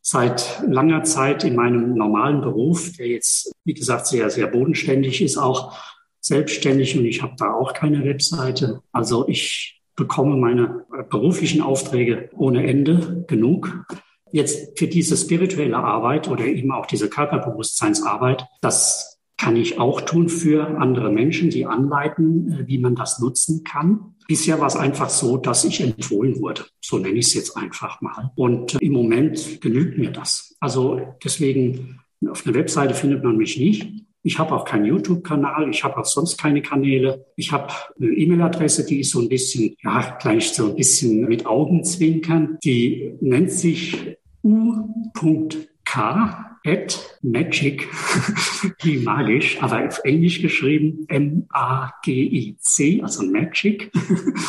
seit 0.00 0.62
langer 0.66 1.02
Zeit 1.04 1.44
in 1.44 1.54
meinem 1.54 1.94
normalen 1.94 2.40
Beruf, 2.40 2.96
der 2.96 3.08
jetzt, 3.08 3.52
wie 3.64 3.74
gesagt, 3.74 4.06
sehr, 4.06 4.30
sehr 4.30 4.46
bodenständig 4.46 5.20
ist, 5.20 5.36
auch 5.36 5.76
selbstständig 6.20 6.98
und 6.98 7.04
ich 7.04 7.22
habe 7.22 7.34
da 7.38 7.52
auch 7.52 7.74
keine 7.74 8.04
Webseite. 8.04 8.80
Also 8.90 9.28
ich 9.28 9.77
bekomme 9.98 10.36
meine 10.36 10.86
beruflichen 11.10 11.60
Aufträge 11.60 12.30
ohne 12.32 12.66
Ende 12.66 13.24
genug. 13.26 13.84
Jetzt 14.30 14.78
für 14.78 14.86
diese 14.86 15.16
spirituelle 15.16 15.76
Arbeit 15.76 16.28
oder 16.28 16.44
eben 16.44 16.70
auch 16.70 16.86
diese 16.86 17.10
Körperbewusstseinsarbeit, 17.10 18.46
das 18.60 19.18
kann 19.36 19.56
ich 19.56 19.78
auch 19.78 20.00
tun 20.00 20.28
für 20.28 20.78
andere 20.78 21.10
Menschen, 21.10 21.50
die 21.50 21.66
anleiten, 21.66 22.52
äh, 22.52 22.66
wie 22.66 22.78
man 22.78 22.96
das 22.96 23.20
nutzen 23.20 23.62
kann. 23.64 24.14
Bisher 24.26 24.60
war 24.60 24.66
es 24.66 24.76
einfach 24.76 25.08
so, 25.08 25.36
dass 25.36 25.64
ich 25.64 25.80
empfohlen 25.80 26.40
wurde. 26.40 26.64
So 26.80 26.98
nenne 26.98 27.18
ich 27.18 27.26
es 27.26 27.34
jetzt 27.34 27.56
einfach 27.56 28.00
mal. 28.00 28.32
Und 28.34 28.74
äh, 28.74 28.78
im 28.80 28.92
Moment 28.92 29.60
genügt 29.60 29.96
mir 29.96 30.10
das. 30.10 30.56
Also 30.60 31.00
deswegen 31.22 32.00
auf 32.28 32.44
einer 32.44 32.56
Webseite 32.56 32.94
findet 32.94 33.22
man 33.22 33.36
mich 33.36 33.58
nicht. 33.58 34.07
Ich 34.28 34.38
habe 34.38 34.54
auch 34.54 34.66
keinen 34.66 34.84
YouTube-Kanal, 34.84 35.70
ich 35.70 35.84
habe 35.84 35.96
auch 35.96 36.04
sonst 36.04 36.36
keine 36.36 36.60
Kanäle. 36.60 37.24
Ich 37.34 37.50
habe 37.50 37.72
eine 37.98 38.10
E-Mail-Adresse, 38.10 38.84
die 38.84 39.00
ist 39.00 39.12
so 39.12 39.20
ein 39.20 39.28
bisschen, 39.30 39.74
ja, 39.82 40.18
gleich 40.20 40.50
so 40.50 40.66
ein 40.66 40.76
bisschen 40.76 41.26
mit 41.26 41.46
Augenzwinkern. 41.46 42.58
Die 42.62 43.14
nennt 43.22 43.50
sich 43.50 44.18
u.k 44.44 46.44
at 46.66 47.18
magic, 47.22 47.88
wie 48.82 48.98
magisch, 48.98 49.62
aber 49.62 49.88
auf 49.88 50.00
Englisch 50.04 50.42
geschrieben, 50.42 51.06
M-A-G-I-C, 51.08 53.00
also 53.00 53.22
magic, 53.22 53.90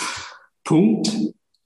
Punkt 0.66 1.10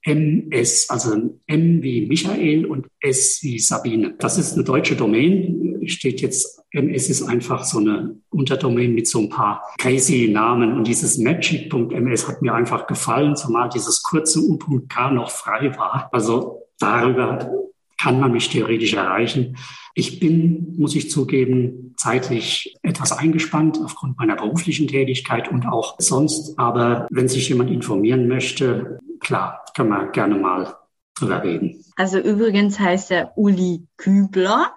MS, 0.04 0.90
also 0.90 1.38
M 1.46 1.82
wie 1.82 2.06
Michael 2.06 2.66
und 2.66 2.86
S 3.00 3.38
wie 3.42 3.58
Sabine. 3.58 4.14
Das 4.18 4.38
ist 4.38 4.54
eine 4.54 4.64
deutsche 4.64 4.96
Domain. 4.96 5.73
Steht 5.88 6.20
jetzt, 6.20 6.62
MS 6.70 7.08
ist 7.10 7.22
einfach 7.22 7.64
so 7.64 7.78
eine 7.78 8.16
Unterdomain 8.30 8.94
mit 8.94 9.06
so 9.08 9.20
ein 9.20 9.28
paar 9.28 9.62
crazy 9.78 10.28
Namen. 10.32 10.76
Und 10.76 10.86
dieses 10.86 11.18
Magic.ms 11.18 12.28
hat 12.28 12.42
mir 12.42 12.54
einfach 12.54 12.86
gefallen, 12.86 13.36
zumal 13.36 13.68
dieses 13.68 14.02
kurze 14.02 14.40
U.K 14.40 15.10
noch 15.10 15.30
frei 15.30 15.76
war. 15.76 16.08
Also 16.12 16.62
darüber 16.78 17.50
kann 17.98 18.20
man 18.20 18.32
mich 18.32 18.48
theoretisch 18.48 18.94
erreichen. 18.94 19.56
Ich 19.94 20.18
bin, 20.18 20.74
muss 20.76 20.96
ich 20.96 21.10
zugeben, 21.10 21.94
zeitlich 21.96 22.76
etwas 22.82 23.12
eingespannt 23.12 23.78
aufgrund 23.82 24.18
meiner 24.18 24.36
beruflichen 24.36 24.88
Tätigkeit 24.88 25.48
und 25.50 25.66
auch 25.66 25.94
sonst. 25.98 26.58
Aber 26.58 27.06
wenn 27.10 27.28
sich 27.28 27.48
jemand 27.48 27.70
informieren 27.70 28.26
möchte, 28.26 28.98
klar, 29.20 29.64
kann 29.74 29.88
man 29.88 30.12
gerne 30.12 30.34
mal 30.34 30.74
drüber 31.14 31.42
reden. 31.42 31.84
Also 31.96 32.18
übrigens 32.18 32.78
heißt 32.78 33.12
er 33.12 33.38
Uli 33.38 33.86
Kübler. 33.96 34.72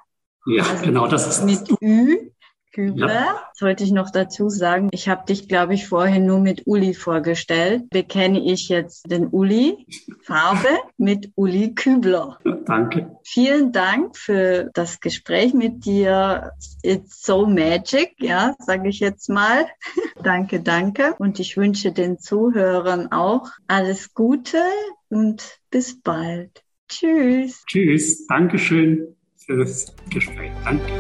Ja, 0.48 0.64
also 0.64 0.86
genau, 0.86 1.08
das 1.08 1.28
ist 1.28 1.44
mit 1.44 1.82
Ü. 1.82 2.32
Kübler. 2.78 3.12
Ja. 3.12 3.42
Sollte 3.56 3.84
ich 3.84 3.92
noch 3.92 4.12
dazu 4.12 4.50
sagen, 4.50 4.90
ich 4.92 5.10
habe 5.10 5.26
dich, 5.26 5.48
glaube 5.48 5.74
ich, 5.74 5.88
vorhin 5.88 6.28
nur 6.28 6.40
mit 6.40 6.68
Uli 6.68 6.94
vorgestellt. 6.94 7.90
Bekenne 7.90 8.40
ich 8.40 8.70
jetzt 8.70 9.10
den 9.10 9.26
Uli 9.28 9.88
Farbe 10.22 10.70
mit 10.96 11.32
Uli 11.34 11.74
Kübler. 11.74 12.38
Danke. 12.66 13.18
Vielen 13.24 13.72
Dank 13.72 14.16
für 14.16 14.70
das 14.76 15.00
Gespräch 15.00 15.56
mit 15.56 15.86
dir. 15.86 16.52
It's 16.84 17.26
so 17.26 17.48
magic, 17.48 18.14
ja, 18.20 18.56
sage 18.60 18.90
ich 18.90 19.00
jetzt 19.00 19.28
mal. 19.28 19.66
danke, 20.24 20.60
danke. 20.60 21.16
Und 21.18 21.40
ich 21.40 21.58
wünsche 21.58 21.92
den 21.92 22.20
Zuhörern 22.20 23.12
auch 23.12 23.50
alles 23.66 24.14
Gute 24.14 24.62
und 25.10 25.60
bis 25.72 26.00
bald. 26.00 26.64
Tschüss. 26.88 27.64
Tschüss. 27.66 28.28
Dankeschön 28.28 29.17
dieses 29.48 29.94
Gespräch. 30.10 30.52
Danke. 30.64 30.92